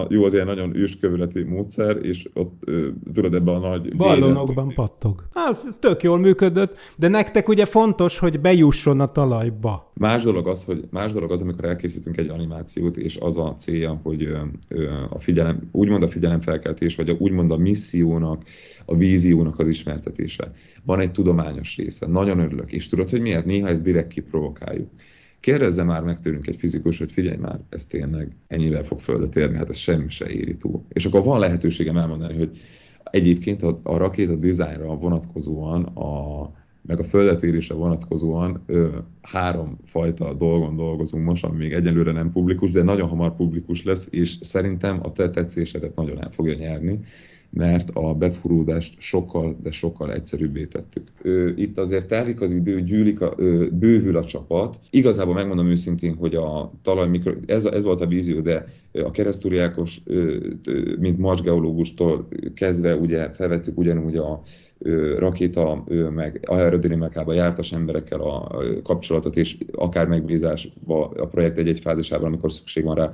[0.00, 2.70] a, jó, az ilyen nagyon őskövületi módszer, és ott
[3.14, 3.96] tudod ebben a nagy...
[3.96, 5.24] Ballonokban pattog.
[5.32, 9.92] Az tök jól működött, de nektek ugye fontos, hogy bejusson a talajba.
[9.94, 14.00] Más dolog az, hogy más dolog az, amikor elkészítünk egy animációt, és az a célja,
[14.02, 14.28] hogy
[15.10, 18.42] a figyelem, úgymond a figyelemfelkeltés, vagy a, úgymond a missziónak,
[18.84, 20.52] a víziónak az ismertetése.
[20.84, 22.06] Van egy tudományos része.
[22.06, 22.72] Nagyon örülök.
[22.72, 23.44] És tudod, hogy miért?
[23.44, 24.88] Néha ezt direkt kiprovokáljuk.
[25.42, 29.56] Kérdezze már meg tőlünk egy fizikus, hogy figyelj már, ez tényleg ennyivel fog földet érni,
[29.56, 30.84] hát ez semmi se éri túl.
[30.88, 32.60] És akkor van lehetőségem elmondani, hogy
[33.10, 36.50] egyébként a, a rakéta dizájnra vonatkozóan a,
[36.82, 38.88] meg a földetérésre vonatkozóan ö,
[39.22, 44.08] három fajta dolgon dolgozunk most, ami még egyelőre nem publikus, de nagyon hamar publikus lesz,
[44.10, 46.98] és szerintem a te tetszésedet nagyon el fogja nyerni,
[47.54, 51.10] mert a befuruldást sokkal, de sokkal egyszerűbbé tettük.
[51.56, 53.34] Itt azért telik az idő, gyűlik a,
[53.72, 54.78] bővül a csapat.
[54.90, 59.58] Igazából megmondom őszintén, hogy a talaj mikro, ez, ez volt a vízió, de a keresztúri
[59.58, 60.00] Ákos,
[60.98, 64.42] mint marsgeológustól kezdve ugye felvettük ugyanúgy a
[65.18, 65.84] rakéta,
[66.14, 72.84] meg aerodinamikába jártas emberekkel a kapcsolatot, és akár megbízásba a projekt egy-egy fázisában, amikor szükség
[72.84, 73.10] van rá,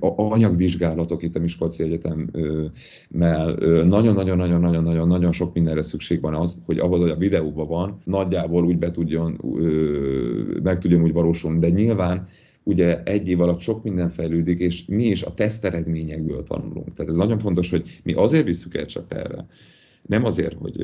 [0.00, 3.54] anyagvizsgálatok itt a Miskolci Egyetemmel,
[3.84, 9.40] nagyon-nagyon-nagyon-nagyon-nagyon sok mindenre szükség van az, hogy ahol a videóban van, nagyjából úgy be tudjon,
[10.62, 12.28] meg tudjon úgy valósulni, de nyilván
[12.62, 16.92] ugye egy év alatt sok minden fejlődik, és mi is a teszteredményekből tanulunk.
[16.92, 19.46] Tehát ez nagyon fontos, hogy mi azért visszük el csak erre,
[20.06, 20.76] nem azért, hogy,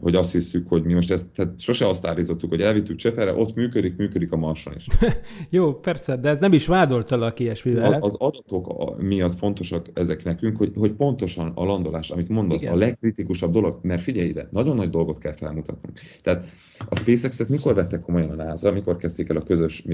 [0.00, 3.54] hogy azt hiszük, hogy mi most ezt, tehát sose azt állítottuk, hogy elvittük Cseperre, ott
[3.54, 4.86] működik, működik a Marson is.
[5.50, 7.98] Jó, persze, de ez nem is vádoltalak ilyesmivel.
[8.00, 12.74] Az adatok miatt fontosak ezek nekünk, hogy, hogy pontosan a landolás, amit mondasz, Igen.
[12.74, 15.98] a legkritikusabb dolog, mert figyelj ide, nagyon nagy dolgot kell felmutatnunk.
[16.22, 16.44] Tehát
[16.88, 19.84] a SpaceX-et mikor vettek komolyan a NASA, amikor kezdték el a közös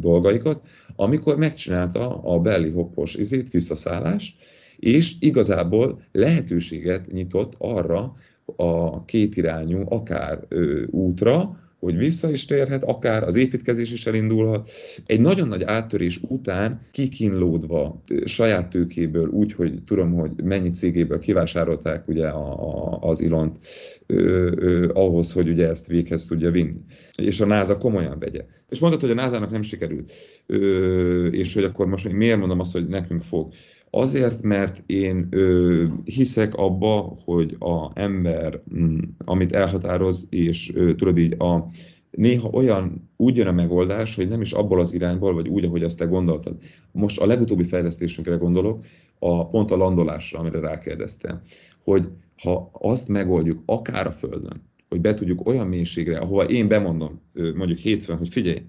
[0.00, 0.60] dolgaikat,
[0.96, 4.36] amikor megcsinálta a belly hoppos izét, visszaszállást,
[4.78, 8.14] és igazából lehetőséget nyitott arra
[8.56, 14.70] a kétirányú akár ö, útra, hogy vissza is térhet, akár az építkezés is elindulhat.
[15.06, 22.08] Egy nagyon nagy áttörés után kikínlódva saját tőkéből, úgy, hogy tudom, hogy mennyi cégéből kivásárolták
[22.08, 23.58] ugye a, a, az Ilont,
[24.06, 26.80] ö, ö, ahhoz, hogy ugye ezt véghez tudja vinni.
[27.14, 28.44] És a NASA komolyan vegye.
[28.68, 30.12] És mondod, hogy a NASA-nak nem sikerült,
[30.46, 33.52] ö, és hogy akkor most miért mondom azt, hogy nekünk fog.
[33.96, 40.94] Azért, mert én ö, hiszek abba, hogy a ember, m, mm, amit elhatároz, és ö,
[40.94, 41.68] tudod így, a,
[42.10, 45.82] néha olyan úgy jön a megoldás, hogy nem is abból az irányból, vagy úgy, ahogy
[45.82, 46.56] azt te gondoltad.
[46.92, 48.84] Most a legutóbbi fejlesztésünkre gondolok,
[49.18, 51.40] a, pont a landolásra, amire rákérdeztem,
[51.84, 52.08] hogy
[52.42, 54.62] ha azt megoldjuk akár a Földön,
[54.94, 57.20] hogy be tudjuk olyan mélységre, ahova én bemondom,
[57.54, 58.62] mondjuk hétfőn, hogy figyelj,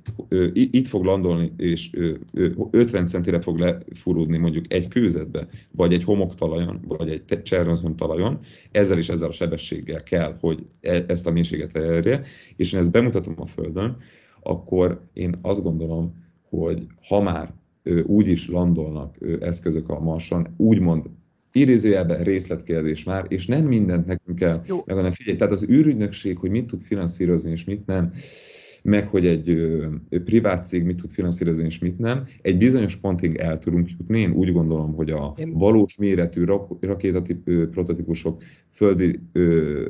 [0.53, 1.89] itt fog landolni, és
[2.71, 8.39] 50 centire fog lefurudni mondjuk egy kőzetbe, vagy egy homoktalajon, vagy egy csernozom talajon,
[8.71, 12.21] ezzel is ezzel a sebességgel kell, hogy e, ezt a mélységet elérje,
[12.55, 13.97] és én ezt bemutatom a Földön,
[14.41, 17.53] akkor én azt gondolom, hogy ha már
[18.05, 21.05] úgy is landolnak eszközök a Marson, úgymond
[21.55, 24.83] idézőjelben részletkérdés már, és nem mindent nekünk kell Jó.
[24.85, 25.11] megadni.
[25.13, 28.11] Figyelj, tehát az űrügynökség, hogy mit tud finanszírozni és mit nem,
[28.85, 29.87] meg hogy egy ö,
[30.23, 34.19] privát cég mit tud finanszírozni és mit nem, egy bizonyos pontig el tudunk jutni.
[34.19, 35.53] Én úgy gondolom, hogy a Én...
[35.53, 39.81] valós méretű rak- rakétatip prototípusok földi ö,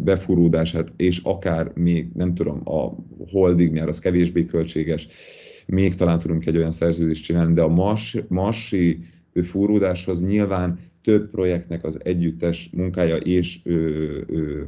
[0.00, 2.94] befurúdását, és akár még, nem tudom, a
[3.30, 5.08] holdig, mert az kevésbé költséges,
[5.66, 8.98] még talán tudunk egy olyan szerződést csinálni, de a mars, marsi
[9.42, 14.62] fúródáshoz nyilván több projektnek az együttes munkája és ö, ö,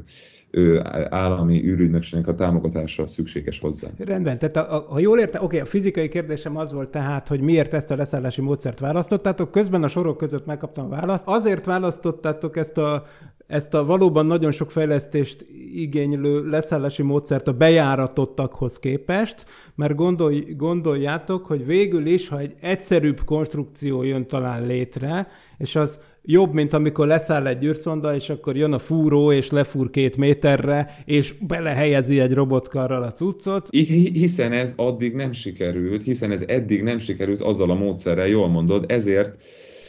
[1.08, 3.88] állami űrügynökségnek a támogatása szükséges hozzá.
[3.98, 7.40] Rendben, tehát a, a, ha jól érte, oké, a fizikai kérdésem az volt tehát, hogy
[7.40, 11.24] miért ezt a leszállási módszert választottátok, közben a sorok között megkaptam a választ.
[11.26, 13.06] Azért választottátok ezt a
[13.52, 19.44] ezt a valóban nagyon sok fejlesztést igénylő leszállási módszert a bejáratottakhoz képest,
[19.74, 25.28] mert gondolj, gondoljátok, hogy végül is, ha egy egyszerűbb konstrukció jön talán létre,
[25.58, 29.90] és az jobb, mint amikor leszáll egy űrszonda, és akkor jön a fúró, és lefúr
[29.90, 33.68] két méterre, és belehelyezi egy robotkarral a cuccot.
[34.12, 38.84] Hiszen ez addig nem sikerült, hiszen ez eddig nem sikerült azzal a módszerrel, jól mondod,
[38.88, 39.36] ezért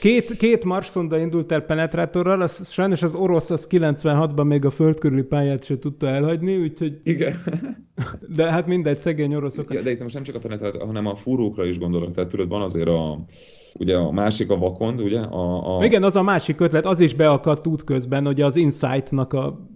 [0.04, 4.99] Két, két Mars-szonda indult el penetrátorral, az, sajnos az orosz az 96-ban még a föld
[4.99, 6.99] körüli pályát se tudta elhagyni, úgyhogy...
[7.04, 7.43] Igen.
[8.36, 9.74] De hát mindegy, szegény oroszok.
[9.74, 12.14] Ja, de itt most nem csak a penetrátor, hanem a fúrókra is gondolok.
[12.14, 13.26] Tehát tudod, van azért a,
[13.74, 15.20] ugye a másik a vakond, ugye?
[15.20, 15.86] A, a...
[15.86, 19.70] Igen, az a másik ötlet, az is beakadt útközben, hogy az Insight-nak a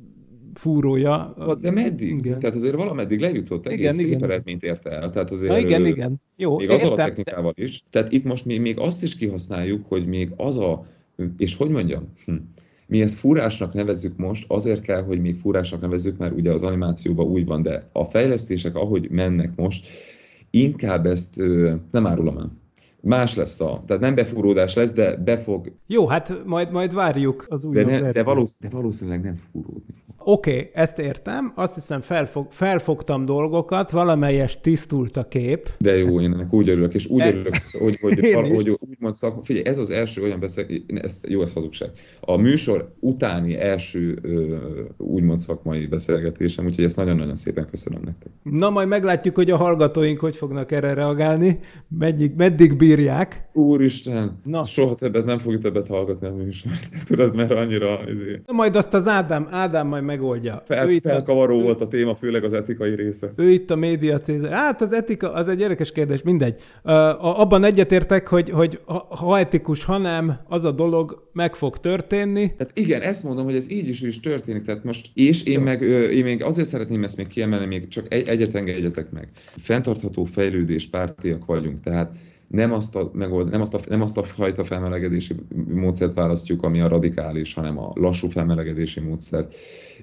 [0.58, 1.36] fúrója.
[1.62, 2.10] De meddig?
[2.10, 2.40] Igen.
[2.40, 4.24] Tehát azért valameddig lejutott, egész igen, szép igen.
[4.24, 5.10] eredményt érte el.
[5.10, 6.22] Tehát azért Na, igen, igen.
[6.36, 7.84] Jó, még azzal a technikával is.
[7.90, 10.86] Tehát itt most mi még azt is kihasználjuk, hogy még az a,
[11.38, 12.34] és hogy mondjam, hm.
[12.88, 17.26] mi ezt fúrásnak nevezzük most, azért kell, hogy még fúrásnak nevezzük, mert ugye az animációban
[17.26, 19.88] úgy van, de a fejlesztések, ahogy mennek most,
[20.50, 21.42] inkább ezt
[21.92, 22.52] nem árulom el
[23.02, 25.72] más lesz a, tehát nem befúródás lesz, de befog.
[25.88, 30.06] Jó, hát majd, majd várjuk az új de, ne, de, valósz, de valószínűleg nem fúródni
[30.30, 35.70] Oké, okay, ezt értem, azt hiszem felfog, felfogtam dolgokat, valamelyes tisztult a kép.
[35.78, 37.28] De jó, én ennek úgy örülök, és úgy e...
[37.28, 39.46] örülök, hogy, hogy, hogy, hogy úgymond szak...
[39.46, 40.66] Figyelj, ez az első olyan beszél,
[41.02, 41.90] ez, jó, ez hazugság.
[42.20, 44.20] A műsor utáni első
[44.98, 48.32] úgymond szakmai beszélgetésem, úgyhogy ezt nagyon-nagyon szépen köszönöm nektek.
[48.44, 53.48] Na, majd meglátjuk, hogy a hallgatóink hogy fognak erre reagálni, meddig, meddig bírják.
[53.54, 54.64] Úristen, Na.
[54.64, 58.00] soha többet nem fogjuk többet hallgatni a műsort, tudod, mert annyira...
[58.12, 58.42] Izé...
[58.46, 60.64] Na, majd azt az Ádám, Ádám majd megoldja.
[60.66, 61.64] Fel, felkavaró a...
[61.64, 63.32] volt a téma, főleg az etikai része.
[63.36, 64.52] Ő itt a média cézár.
[64.52, 66.56] Hát az etika, az egy érdekes kérdés, mindegy.
[66.84, 68.80] Uh, abban egyetértek, hogy, hogy
[69.10, 72.54] ha etikus, ha nem, az a dolog meg fog történni.
[72.58, 74.64] Tehát igen, ezt mondom, hogy ez így is, is történik.
[74.64, 75.82] Tehát most, és én meg,
[76.12, 79.30] én még azért szeretném ezt még kiemelni, még csak egy, egyet engedjetek meg.
[79.56, 82.12] Fentartható fejlődés pártiak vagyunk, tehát
[82.48, 85.36] nem azt a, megold, nem azt a, nem azt a fajta felmelegedési
[85.68, 89.56] módszert választjuk, ami a radikális, hanem a lassú felmelegedési módszert.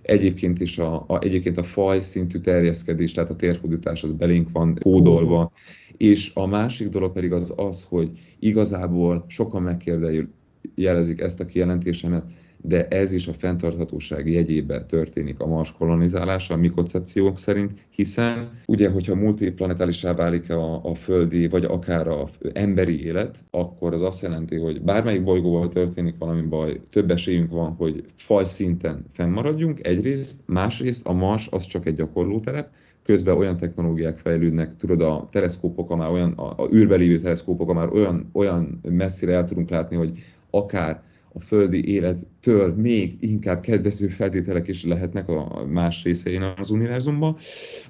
[0.03, 4.79] Egyébként is a, a, egyébként a faj szintű terjeszkedés, tehát a térhódítás az belénk van
[4.81, 5.53] kódolva,
[5.97, 12.25] és a másik dolog pedig az az, hogy igazából sokan megkérdőjelezik ezt a kijelentésemet,
[12.67, 18.51] de ez is a fenntarthatóság jegyébe történik a Mars kolonizálása a mi koncepciók szerint, hiszen
[18.67, 24.23] ugye, hogyha multiplanetálisá válik a, a földi, vagy akár a emberi élet, akkor az azt
[24.23, 30.41] jelenti, hogy bármelyik bolygóval történik valami baj, több esélyünk van, hogy faj szinten fennmaradjunk egyrészt,
[30.47, 32.69] másrészt a Mars az csak egy gyakorlóterep,
[33.03, 37.93] közben olyan technológiák fejlődnek, tudod, a teleszkópok, már olyan, a, a űrbe lévő teleszkópok már
[37.93, 40.19] olyan, olyan messzire el tudunk látni, hogy
[40.51, 41.03] akár
[41.37, 47.37] a földi élettől még inkább kedvező feltételek is lehetnek a más részein az univerzumban.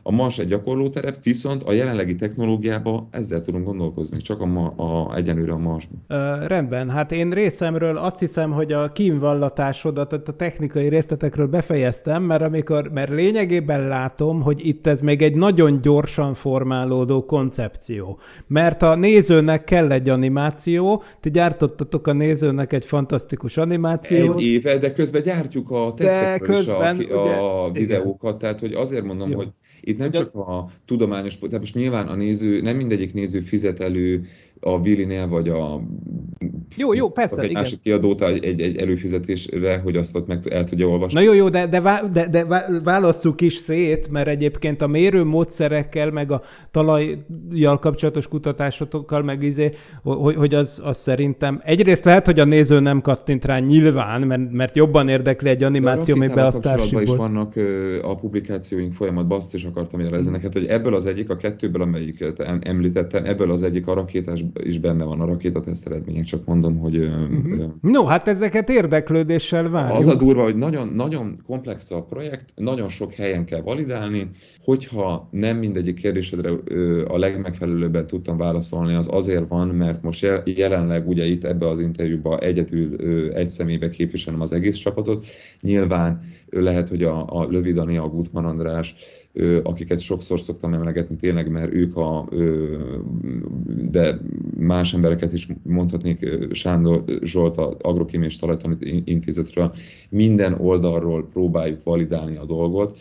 [0.03, 5.17] A Mars egy gyakorlóterep, viszont a jelenlegi technológiában ezzel tudunk gondolkozni, csak a, ma, a
[5.17, 6.05] egyenlőre a Marsban.
[6.09, 12.43] Ö, rendben, hát én részemről azt hiszem, hogy a kínvallatásodat, a technikai részletekről befejeztem, mert
[12.43, 18.19] amikor, mert lényegében látom, hogy itt ez még egy nagyon gyorsan formálódó koncepció.
[18.47, 24.39] Mert a nézőnek kell egy animáció, ti gyártottatok a nézőnek egy fantasztikus fantasztikus animációt.
[24.39, 28.39] Egy éve, de közben gyártjuk a tesztekről is a, ugye, a videókat, igen.
[28.39, 29.37] tehát hogy azért mondom, Jó.
[29.37, 29.49] hogy
[29.81, 34.25] itt nem csak a tudományos, tehát most nyilván a néző, nem mindegyik néző fizet elő
[34.61, 35.81] a Willinél, vagy a
[36.77, 37.63] jó, jó, persze, egy igen.
[37.63, 41.21] másik kiadót egy, egy, előfizetésre, hogy azt ott meg el tudja olvasni.
[41.21, 42.47] Na jó, jó, de, de, de, de
[42.85, 49.71] válasszuk is szét, mert egyébként a mérőmódszerekkel, meg a talajjal kapcsolatos kutatásokkal, meg izé,
[50.03, 54.53] hogy, hogy az, az szerintem egyrészt lehet, hogy a néző nem kattint rá nyilván, mert,
[54.53, 57.03] mert jobban érdekli egy animáció, be a Starshipból.
[57.03, 57.53] is vannak
[58.03, 62.41] a publikációink folyamatban, azt is akartam jelezni neked, hogy ebből az egyik, a kettőből, amelyiket
[62.61, 66.99] említettem, ebből az egyik a rakétás is benne van, a rakétateszt eredmények, csak mondom, hogy...
[66.99, 67.73] Uh-huh.
[67.81, 69.99] No, hát ezeket érdeklődéssel várjuk.
[69.99, 74.31] Az a durva, hogy nagyon, nagyon komplex a projekt, nagyon sok helyen kell validálni,
[74.65, 76.51] hogyha nem mindegyik kérdésedre
[77.09, 82.39] a legmegfelelőbben tudtam válaszolni, az azért van, mert most jelenleg ugye itt ebbe az interjúba
[82.39, 82.97] egyedül
[83.33, 85.27] egy személybe képviselem az egész csapatot.
[85.61, 86.21] Nyilván
[86.51, 88.97] lehet, hogy a, a Lövidani, a Gutman András,
[89.63, 92.29] akiket sokszor szoktam emlegetni tényleg, mert ők a,
[93.91, 94.19] de
[94.57, 99.75] más embereket is mondhatnék, Sándor Zsolt, a Agrokémiai és Talajtanít Intézetről,
[100.09, 102.99] minden oldalról próbáljuk validálni a dolgot,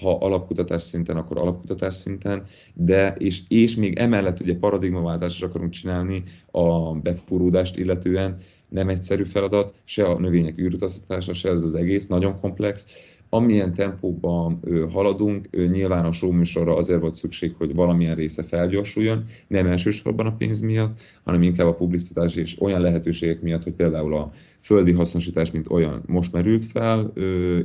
[0.00, 2.42] ha alapkutatás szinten, akkor alapkutatás szinten,
[2.74, 8.36] de és, és még emellett ugye paradigmaváltást akarunk csinálni a befúródást illetően,
[8.68, 12.86] nem egyszerű feladat, se a növények űrutaztatása, se ez az egész, nagyon komplex,
[13.28, 14.60] amilyen tempóban
[14.92, 20.36] haladunk, nyilván a show műsorra azért volt szükség, hogy valamilyen része felgyorsuljon, nem elsősorban a
[20.36, 25.50] pénz miatt, hanem inkább a publicitás és olyan lehetőségek miatt, hogy például a földi hasznosítás,
[25.50, 27.12] mint olyan most merült fel,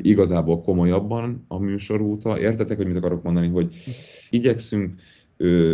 [0.01, 2.39] igazából komolyabban a műsor óta.
[2.39, 3.76] Értetek, hogy mit akarok mondani, hogy
[4.30, 4.93] igyekszünk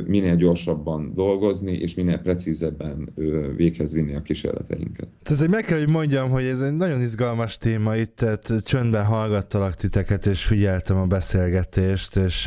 [0.05, 3.09] minél gyorsabban dolgozni, és minél precízebben
[3.55, 5.07] véghez vinni a kísérleteinket.
[5.23, 9.05] Ez egy meg kell, hogy mondjam, hogy ez egy nagyon izgalmas téma itt, tehát csöndben
[9.05, 12.45] hallgattalak titeket, és figyeltem a beszélgetést, és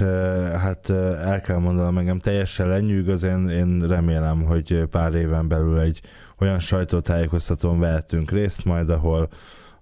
[0.60, 0.90] hát
[1.24, 6.00] el kell mondanom, engem teljesen lenyűgöz, én, én remélem, hogy pár éven belül egy
[6.38, 9.28] olyan sajtótájékoztatón vehetünk részt majd, ahol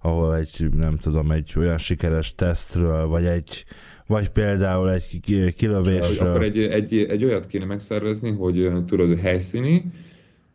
[0.01, 3.65] ahol egy, nem tudom, egy olyan sikeres tesztről, vagy egy
[4.09, 5.19] vagy például egy
[5.55, 6.29] kilövésről.
[6.29, 9.85] Akkor egy, egy, egy olyat kéne megszervezni, hogy tudod, helyszíni,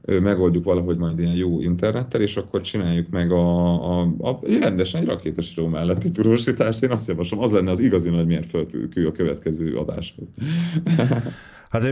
[0.07, 5.07] megoldjuk valahogy majd ilyen jó internettel, és akkor csináljuk meg a, a, a rendesen egy
[5.07, 6.83] rakétasíró melletti tudósítást.
[6.83, 10.27] Én azt javaslom, az lenne az igazi nagy mérföldkő a következő adáshoz.
[11.75, 11.85] Hát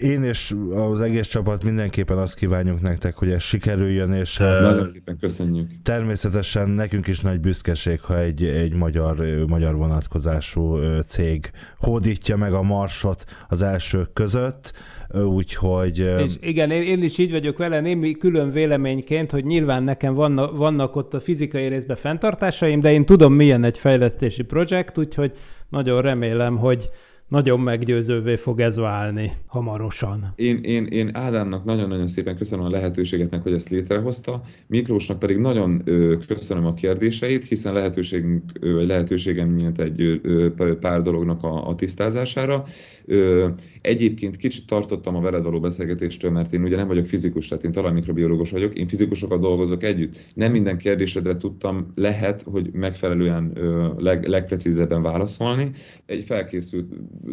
[0.00, 5.18] én és az egész csapat mindenképpen azt kívánjuk nektek, hogy ez sikerüljön, és nagyon szépen
[5.18, 5.70] köszönjük.
[5.82, 12.62] Természetesen nekünk is nagy büszkeség, ha egy, egy magyar, magyar vonatkozású cég hódítja meg a
[12.62, 14.72] marsot az elsők között
[15.14, 15.98] úgyhogy...
[15.98, 20.56] És igen, én, én is így vagyok vele, némi külön véleményként, hogy nyilván nekem vannak,
[20.56, 25.32] vannak ott a fizikai részben fenntartásaim, de én tudom, milyen egy fejlesztési projekt, úgyhogy
[25.68, 26.88] nagyon remélem, hogy,
[27.28, 30.32] nagyon meggyőzővé fog ez válni hamarosan.
[30.36, 35.82] Én, én, én Ádámnak nagyon-nagyon szépen köszönöm a lehetőséget, hogy ezt létrehozta, Miklósnak pedig nagyon
[35.84, 41.74] ö, köszönöm a kérdéseit, hiszen lehetőségünk, ö, lehetőségem nyílt egy ö, pár dolognak a, a
[41.74, 42.64] tisztázására.
[43.06, 43.48] Ö,
[43.80, 47.72] egyébként kicsit tartottam a veled való beszélgetéstől, mert én ugye nem vagyok fizikus, tehát én
[47.72, 50.16] talajmikrobiológus vagyok, én fizikusokat dolgozok együtt.
[50.34, 55.70] Nem minden kérdésedre tudtam, lehet, hogy megfelelően ö, leg, legprecízebben válaszolni.
[56.06, 56.86] Egy felkészült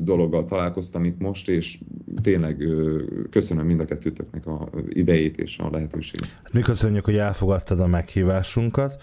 [0.04, 1.80] dologgal találkoztam itt most, és
[2.22, 6.42] tényleg ö, köszönöm mind a kettőtöknek a idejét és a lehetőséget.
[6.52, 9.02] Mi köszönjük, hogy elfogadtad a meghívásunkat.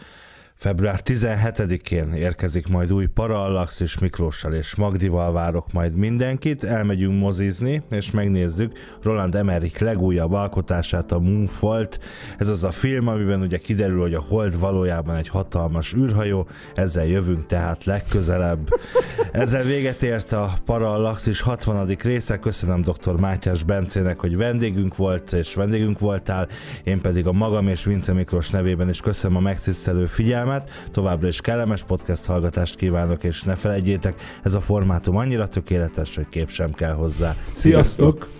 [0.60, 6.64] Február 17-én érkezik majd új Parallax, és Miklóssal és Magdival várok majd mindenkit.
[6.64, 12.00] Elmegyünk mozizni, és megnézzük Roland Emmerich legújabb alkotását, a Moonfall-t.
[12.38, 16.46] Ez az a film, amiben ugye kiderül, hogy a Hold valójában egy hatalmas űrhajó.
[16.74, 18.68] Ezzel jövünk tehát legközelebb.
[19.32, 21.96] Ezzel véget ért a Parallax is 60.
[22.02, 22.38] része.
[22.38, 23.14] Köszönöm dr.
[23.14, 26.48] Mátyás Bencének, hogy vendégünk volt, és vendégünk voltál.
[26.84, 31.28] Én pedig a magam és Vince Miklós nevében is köszönöm a megtisztelő figyelmet figyelmet, továbbra
[31.28, 36.50] is kellemes podcast hallgatást kívánok, és ne felejtjétek, ez a formátum annyira tökéletes, hogy kép
[36.50, 37.34] sem kell hozzá.
[37.54, 38.39] Sziasztok!